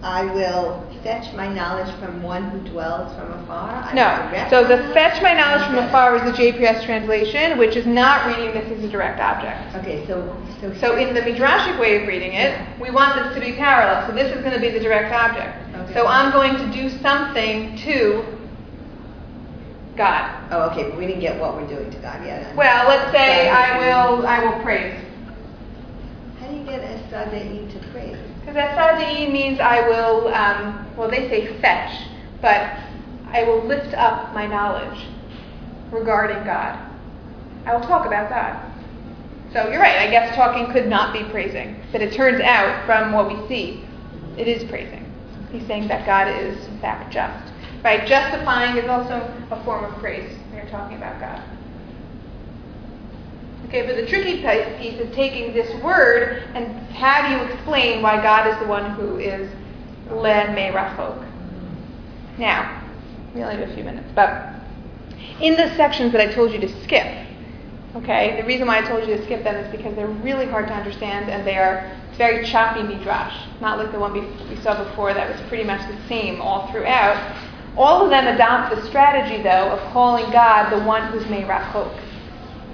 [0.03, 3.71] I will fetch my knowledge from one who dwells from afar.
[3.71, 4.47] I No.
[4.49, 8.55] So the fetch my knowledge from afar is the JPS translation, which is not reading
[8.55, 9.75] this as a direct object.
[9.77, 13.41] Okay, so so So in the midrashic way of reading it, we want this to
[13.41, 14.09] be parallel.
[14.09, 15.57] So this is going to be the direct object.
[15.75, 15.95] Okay.
[15.95, 18.25] So I'm going to do something to
[19.97, 20.49] God.
[20.53, 22.55] Oh, okay, but we didn't get what we're doing to God yet.
[22.57, 25.01] Well, let's say I will I will praise.
[26.41, 28.28] How do you get Esadei to praise?
[28.49, 32.09] Because Esadi means I will, um, well, they say fetch,
[32.41, 32.79] but
[33.31, 35.07] I will lift up my knowledge
[35.93, 36.79] regarding God.
[37.67, 38.65] I will talk about God.
[39.53, 41.77] So you're right, I guess talking could not be praising.
[41.93, 43.85] But it turns out, from what we see,
[44.39, 45.05] it is praising.
[45.53, 47.53] He's saying that God is, in fact, just.
[47.85, 48.07] Right?
[48.07, 51.43] Justifying is also a form of praise when you're talking about God.
[53.67, 54.37] Okay, but the tricky
[54.79, 58.91] piece is taking this word and how do you explain why God is the one
[58.93, 59.51] who is
[60.11, 61.27] len me rachok?
[62.39, 62.83] Now,
[63.35, 64.55] we only have a few minutes, but
[65.41, 67.27] in the sections that I told you to skip,
[67.97, 70.69] Okay, the reason why I told you to skip them is because they're really hard
[70.69, 75.15] to understand and they are very choppy midrash, not like the one we saw before
[75.15, 77.17] that was pretty much the same all throughout.
[77.79, 81.99] All of them adopt the strategy, though, of calling God the one who's Meirachok.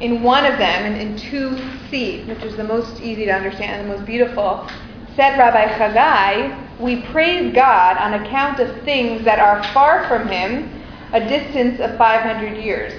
[0.01, 3.91] In one of them, in, in 2c, which is the most easy to understand and
[3.91, 4.69] the most beautiful,
[5.17, 10.83] said Rabbi Chagai, we praise God on account of things that are far from Him,
[11.13, 12.93] a distance of 500 years.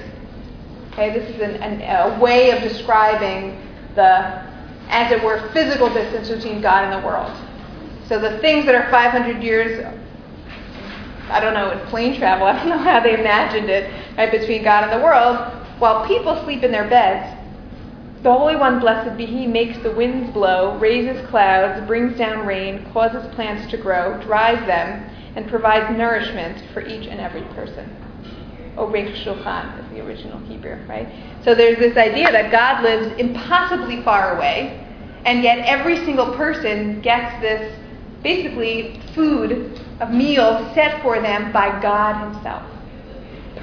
[0.93, 3.59] Okay, this is an, an, a way of describing
[3.95, 4.41] the,
[4.87, 7.35] as it were, physical distance between God and the world.
[8.07, 9.85] So the things that are 500 years,
[11.29, 14.63] I don't know, in plane travel, I don't know how they imagined it, right, between
[14.63, 17.41] God and the world, while people sleep in their beds,
[18.23, 22.89] the Holy One, blessed be He, makes the winds blow, raises clouds, brings down rain,
[22.91, 27.87] causes plants to grow, dries them, and provides nourishment for each and every person.
[28.77, 31.07] Orech Shulchan is the original Hebrew, right?
[31.43, 34.83] So there's this idea that God lives impossibly far away,
[35.25, 37.77] and yet every single person gets this
[38.23, 42.74] basically food, a meal set for them by God Himself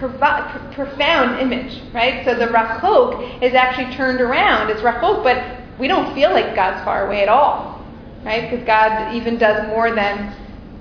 [0.08, 2.24] profound image, right?
[2.24, 4.70] So the rachok is actually turned around.
[4.70, 7.84] It's rachok, but we don't feel like God's far away at all,
[8.24, 8.50] right?
[8.50, 10.34] Because God even does more than,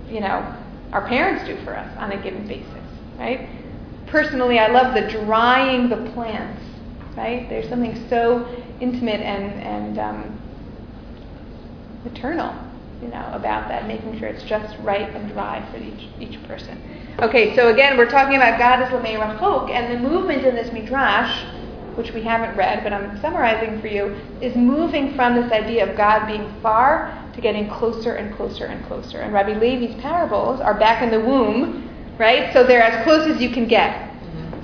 [0.10, 0.56] you know,
[0.94, 2.68] our parents do for us on a given basis,
[3.18, 3.50] right?
[4.08, 6.62] Personally, I love the drying the plants,
[7.16, 7.48] right?
[7.48, 8.46] There's something so
[8.82, 10.42] intimate and, and um,
[12.04, 12.54] maternal,
[13.02, 16.80] you know, about that, making sure it's just right and dry for each, each person.
[17.20, 20.72] Okay, so again, we're talking about God as Lamei Rachok, and the movement in this
[20.72, 21.44] midrash,
[21.96, 25.98] which we haven't read, but I'm summarizing for you, is moving from this idea of
[25.98, 29.20] God being far to getting closer and closer and closer.
[29.20, 32.54] And Rabbi Levi's parables are back in the womb, right?
[32.54, 34.10] So they're as close as you can get.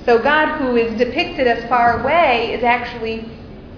[0.04, 3.28] So God, who is depicted as far away, is actually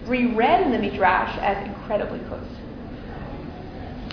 [0.06, 2.46] reread in the midrash as incredibly close.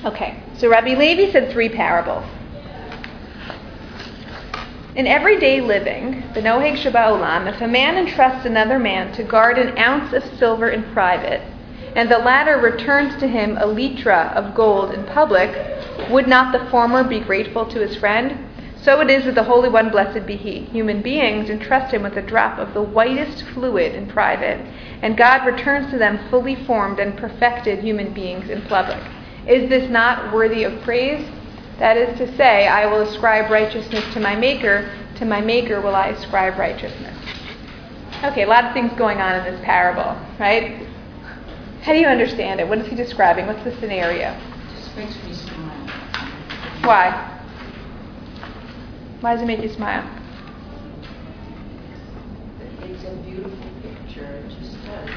[0.05, 2.23] Okay, so Rabbi Levi said three parables.
[4.95, 9.77] In everyday living, the Noheg Shabbat if a man entrusts another man to guard an
[9.77, 11.41] ounce of silver in private,
[11.95, 15.49] and the latter returns to him a litra of gold in public,
[16.11, 18.37] would not the former be grateful to his friend?
[18.83, 20.61] So it is with the Holy One, blessed be He.
[20.61, 24.65] Human beings entrust Him with a drop of the whitest fluid in private,
[25.01, 29.03] and God returns to them fully formed and perfected human beings in public.
[29.47, 31.25] Is this not worthy of praise?
[31.79, 35.95] That is to say, I will ascribe righteousness to my Maker, to my Maker will
[35.95, 37.15] I ascribe righteousness.
[38.23, 40.87] Okay, a lot of things going on in this parable, right?
[41.81, 42.67] How do you understand it?
[42.67, 43.45] What is he describing?
[43.45, 44.31] What's the scenario?
[44.31, 45.87] It just makes me smile.
[46.81, 47.33] Why?
[49.21, 50.03] Why does it make you smile?
[52.81, 54.25] It's a beautiful picture.
[54.25, 55.09] It just does.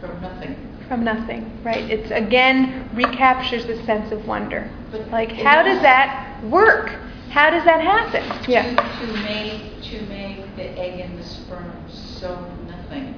[0.00, 0.67] From nothing.
[0.88, 1.90] From nothing, right?
[1.90, 4.70] It's again recaptures the sense of wonder.
[4.90, 6.88] But Like, how does that work?
[7.28, 8.24] How does that happen?
[8.50, 8.74] Yeah.
[8.74, 13.14] To, to make to make the egg and the sperm so nothing.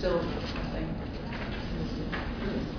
[0.00, 0.94] So nothing.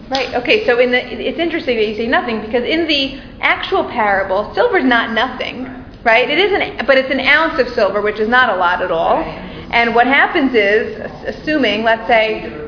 [0.09, 0.34] Right.
[0.34, 0.65] Okay.
[0.65, 4.84] So in the, it's interesting that you say nothing because in the actual parable, silver's
[4.84, 5.65] not nothing,
[6.03, 6.27] right?
[6.27, 9.17] It isn't, but it's an ounce of silver, which is not a lot at all.
[9.71, 12.62] And what happens is, assuming, let's say,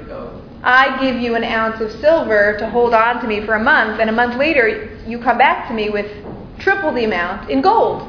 [0.66, 4.00] I give you an ounce of silver to hold on to me for a month,
[4.00, 6.12] and a month later you come back to me with
[6.58, 8.02] triple the amount in gold,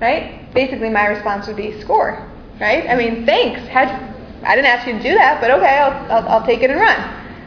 [0.00, 0.52] right?
[0.52, 2.28] Basically, my response would be score,
[2.60, 2.88] right?
[2.88, 3.60] I mean, thanks.
[3.72, 6.80] I didn't ask you to do that, but okay, I'll, I'll, I'll take it and
[6.80, 6.98] run,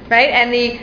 [0.10, 0.30] right?
[0.30, 0.80] And the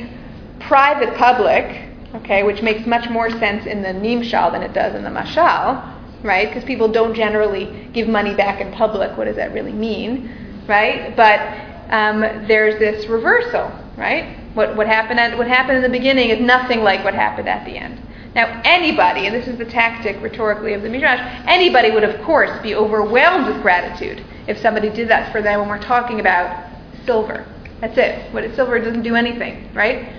[0.61, 5.03] private public, okay, which makes much more sense in the nimshal than it does in
[5.05, 6.49] the mashal, right?
[6.49, 9.16] Because people don't generally give money back in public.
[9.16, 10.31] What does that really mean,
[10.69, 11.16] right?
[11.16, 14.39] But um, there's this reversal, right?
[14.55, 17.65] What, what, happened at, what happened in the beginning is nothing like what happened at
[17.65, 18.01] the end.
[18.35, 22.51] Now, anybody, and this is the tactic rhetorically of the Midrash, anybody would, of course,
[22.62, 26.69] be overwhelmed with gratitude if somebody did that for them when we're talking about
[27.05, 27.47] silver.
[27.81, 28.32] That's it.
[28.32, 30.12] What silver doesn't do anything, right?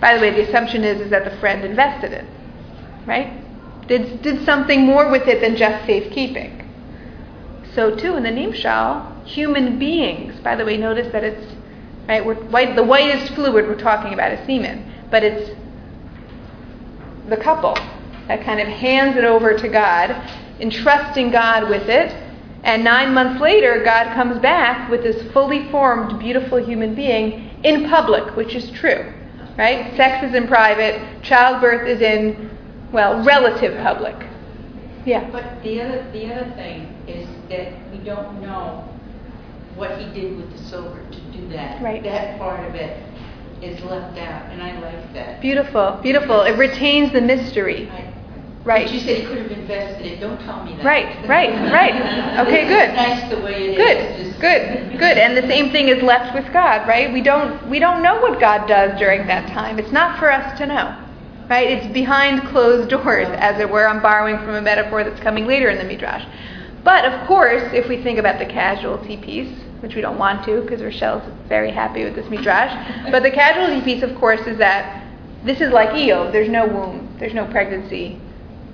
[0.00, 2.26] By the way, the assumption is, is that the friend invested it,
[3.06, 3.40] right?
[3.86, 6.61] Did, did something more with it than just safekeeping.
[7.74, 10.38] So too in the Nimshal, human beings.
[10.40, 11.54] By the way, notice that it's
[12.06, 12.24] right.
[12.50, 15.56] White, the whitest fluid we're talking about is semen, but it's
[17.28, 17.74] the couple
[18.28, 20.10] that kind of hands it over to God,
[20.60, 22.12] entrusting God with it.
[22.64, 27.88] And nine months later, God comes back with this fully formed, beautiful human being in
[27.88, 29.12] public, which is true,
[29.56, 29.96] right?
[29.96, 32.50] Sex is in private, childbirth is in,
[32.92, 34.14] well, relative public.
[35.04, 35.28] Yeah.
[35.30, 38.88] But the other the other thing is that we don't know
[39.76, 41.82] what he did with the silver to do that.
[41.82, 42.02] Right.
[42.02, 43.02] That part of it
[43.62, 45.40] is left out, and I like that.
[45.40, 46.42] Beautiful, beautiful.
[46.42, 47.88] It retains the mystery.
[47.90, 48.08] I-
[48.64, 48.84] Right.
[48.86, 50.84] But you said he could have invested it, don't tell me that.
[50.84, 52.46] Right, right, right.
[52.46, 52.90] Okay, good.
[52.90, 53.76] It's nice the way it is.
[53.76, 55.18] Good, just- good, good.
[55.18, 57.12] And the same thing is left with God, right?
[57.12, 59.80] We don't we don't know what God does during that time.
[59.80, 60.96] It's not for us to know.
[61.50, 61.70] Right?
[61.72, 63.88] It's behind closed doors, as it were.
[63.88, 66.24] I'm borrowing from a metaphor that's coming later in the Midrash.
[66.84, 70.60] But of course, if we think about the casualty piece, which we don't want to
[70.62, 72.72] because Rochelle's very happy with this Midrash,
[73.10, 75.04] but the casualty piece, of course, is that
[75.44, 76.30] this is like Eo.
[76.30, 78.20] There's no womb, there's no pregnancy,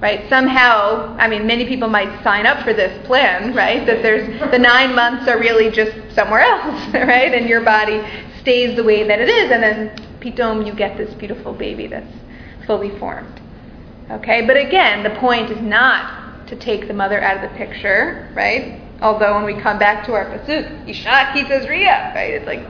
[0.00, 0.28] right?
[0.28, 3.86] Somehow, I mean, many people might sign up for this plan, right?
[3.86, 7.32] That there's the nine months are really just somewhere else, right?
[7.34, 8.02] And your body
[8.40, 12.12] stays the way that it is, and then pitom, you get this beautiful baby that's
[12.66, 13.40] fully formed.
[14.10, 18.30] Okay, but again, the point is not to take the mother out of the picture,
[18.34, 18.80] right?
[19.00, 22.34] Although when we come back to our pasuk, Isha ki tazria, right?
[22.34, 22.66] It's like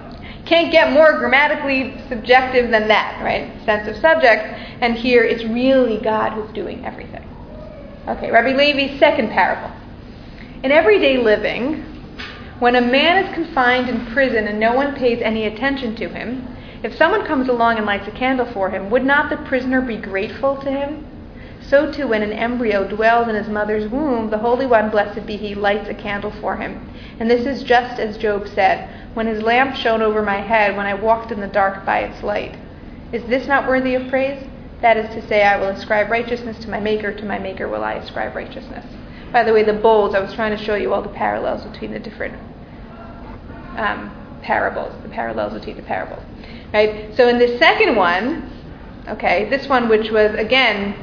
[0.48, 3.52] can't get more grammatically subjective than that, right?
[3.66, 4.44] Sense of subject.
[4.80, 7.24] And here it's really God who's doing everything.
[8.08, 9.70] Okay, Rabbi Levi's second parable.
[10.62, 11.84] In everyday living,
[12.60, 16.48] when a man is confined in prison and no one pays any attention to him,
[16.82, 19.96] if someone comes along and lights a candle for him, would not the prisoner be
[19.96, 21.06] grateful to him?
[21.68, 25.36] So too, when an embryo dwells in his mother's womb, the Holy One, blessed be
[25.36, 26.90] He, lights a candle for him.
[27.20, 30.86] And this is just as Job said When his lamp shone over my head, when
[30.86, 32.56] I walked in the dark by its light.
[33.12, 34.42] Is this not worthy of praise?
[34.80, 37.84] That is to say, I will ascribe righteousness to my Maker, to my Maker will
[37.84, 38.86] I ascribe righteousness.
[39.32, 41.92] By the way, the bolds, I was trying to show you all the parallels between
[41.92, 42.34] the different
[43.76, 44.10] um,
[44.42, 46.22] parables, the parallels between the parables.
[46.72, 47.14] Right?
[47.16, 48.50] So in the second one,
[49.08, 50.94] okay, this one which was, again,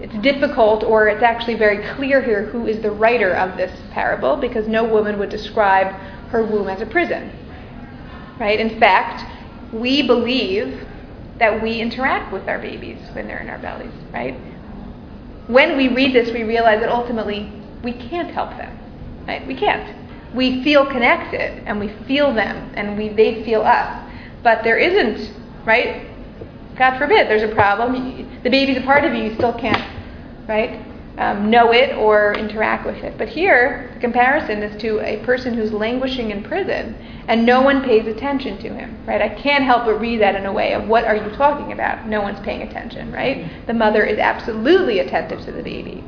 [0.00, 4.36] it's difficult or it's actually very clear here who is the writer of this parable
[4.36, 5.88] because no woman would describe
[6.30, 7.32] her womb as a prison.
[8.38, 8.60] Right?
[8.60, 9.24] In fact,
[9.72, 10.86] we believe
[11.38, 14.38] that we interact with our babies when they're in our bellies, right?
[15.46, 17.52] When we read this, we realize that ultimately
[17.82, 18.78] we can't help them.
[19.26, 19.46] Right?
[19.46, 19.96] We can't.
[20.34, 24.10] We feel connected and we feel them and we they feel us.
[24.42, 25.32] But there isn't,
[25.64, 26.06] right?
[26.78, 28.42] God forbid, there's a problem.
[28.42, 29.82] The baby's a part of you, you still can't,
[30.46, 30.84] right?
[31.18, 33.16] Um, know it or interact with it.
[33.16, 36.94] But here, the comparison is to a person who's languishing in prison
[37.28, 39.22] and no one pays attention to him, right?
[39.22, 42.06] I can't help but read that in a way of what are you talking about?
[42.06, 43.66] No one's paying attention, right?
[43.66, 46.04] The mother is absolutely attentive to the baby.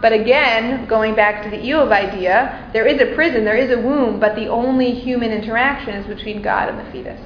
[0.00, 3.80] But again, going back to the Iyov idea, there is a prison, there is a
[3.80, 7.20] womb, but the only human interaction is between God and the fetus.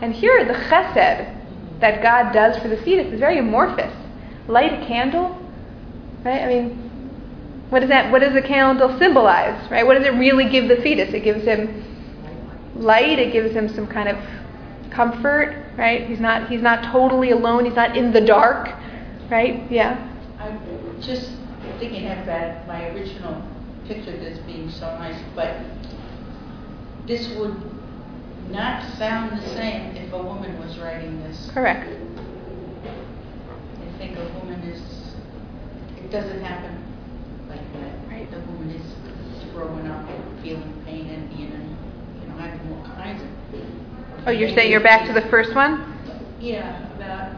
[0.00, 1.35] And here, the chesed
[1.80, 3.92] that God does for the fetus is very amorphous.
[4.48, 5.36] Light a candle,
[6.24, 6.42] right?
[6.42, 6.86] I mean,
[7.70, 8.10] what does that?
[8.12, 9.84] What does the candle symbolize, right?
[9.86, 11.12] What does it really give the fetus?
[11.12, 11.84] It gives him
[12.76, 13.18] light.
[13.18, 14.16] It gives him some kind of
[14.90, 16.08] comfort, right?
[16.08, 17.64] He's not he's not totally alone.
[17.64, 18.72] He's not in the dark,
[19.30, 19.70] right?
[19.70, 19.98] Yeah.
[20.38, 21.30] I'm just
[21.78, 23.42] thinking about my original
[23.86, 25.56] picture this being so nice, but
[27.06, 27.54] this would
[28.50, 31.50] not sound the same if a woman was writing this.
[31.52, 31.88] Correct.
[32.86, 34.80] I think a woman is,
[35.96, 36.82] it doesn't happen
[37.48, 38.08] like that.
[38.08, 38.30] Right.
[38.30, 41.50] The woman is growing up and feeling pain and being,
[42.20, 43.28] you know, having all kinds of.
[44.26, 45.94] Oh, you're saying you're back to the first one?
[46.40, 47.32] Yeah, about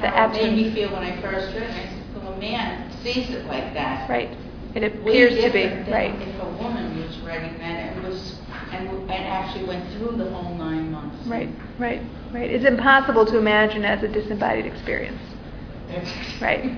[0.00, 1.70] The how it made me feel when I first read it.
[1.70, 4.08] I said, well, a man sees it like that.
[4.08, 4.36] Right.
[4.74, 6.14] It appears to be right.
[6.22, 8.37] If a woman was writing that and was,
[8.78, 11.26] and, and actually went through the whole nine months.
[11.26, 11.48] Right.
[11.78, 12.02] Right.
[12.32, 12.50] Right.
[12.50, 15.20] It's impossible to imagine as a disembodied experience.
[16.40, 16.70] Right.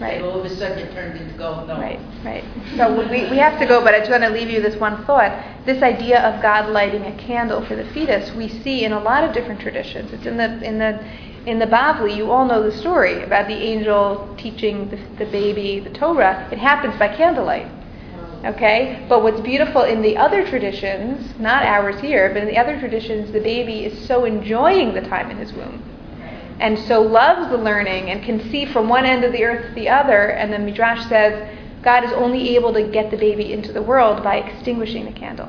[0.00, 0.22] Right.
[0.22, 1.78] All of a sudden it turned into gold, no.
[1.78, 2.42] Right, right.
[2.76, 5.04] So we, we have to go, but I just want to leave you this one
[5.04, 5.66] thought.
[5.66, 9.24] This idea of God lighting a candle for the fetus, we see in a lot
[9.24, 10.10] of different traditions.
[10.12, 11.04] It's in the in the
[11.46, 12.16] in the Bavli.
[12.16, 16.48] You all know the story about the angel teaching the, the baby the Torah.
[16.50, 17.70] It happens by candlelight.
[18.44, 19.04] Okay?
[19.08, 23.32] But what's beautiful in the other traditions, not ours here, but in the other traditions,
[23.32, 25.82] the baby is so enjoying the time in his womb
[26.60, 29.74] and so loves the learning and can see from one end of the earth to
[29.74, 30.28] the other.
[30.28, 31.48] And the Midrash says
[31.82, 35.48] God is only able to get the baby into the world by extinguishing the candle.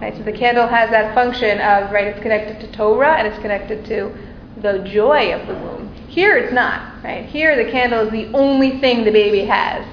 [0.00, 0.16] Right?
[0.16, 2.06] So the candle has that function of right.
[2.08, 4.16] It's connected to Torah and it's connected to
[4.62, 5.94] the joy of the womb.
[6.08, 7.04] Here it's not.
[7.04, 7.26] Right?
[7.26, 9.84] Here the candle is the only thing the baby has.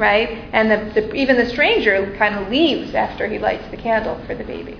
[0.00, 0.48] Right?
[0.54, 4.34] And the, the, even the stranger kind of leaves after he lights the candle for
[4.34, 4.78] the baby.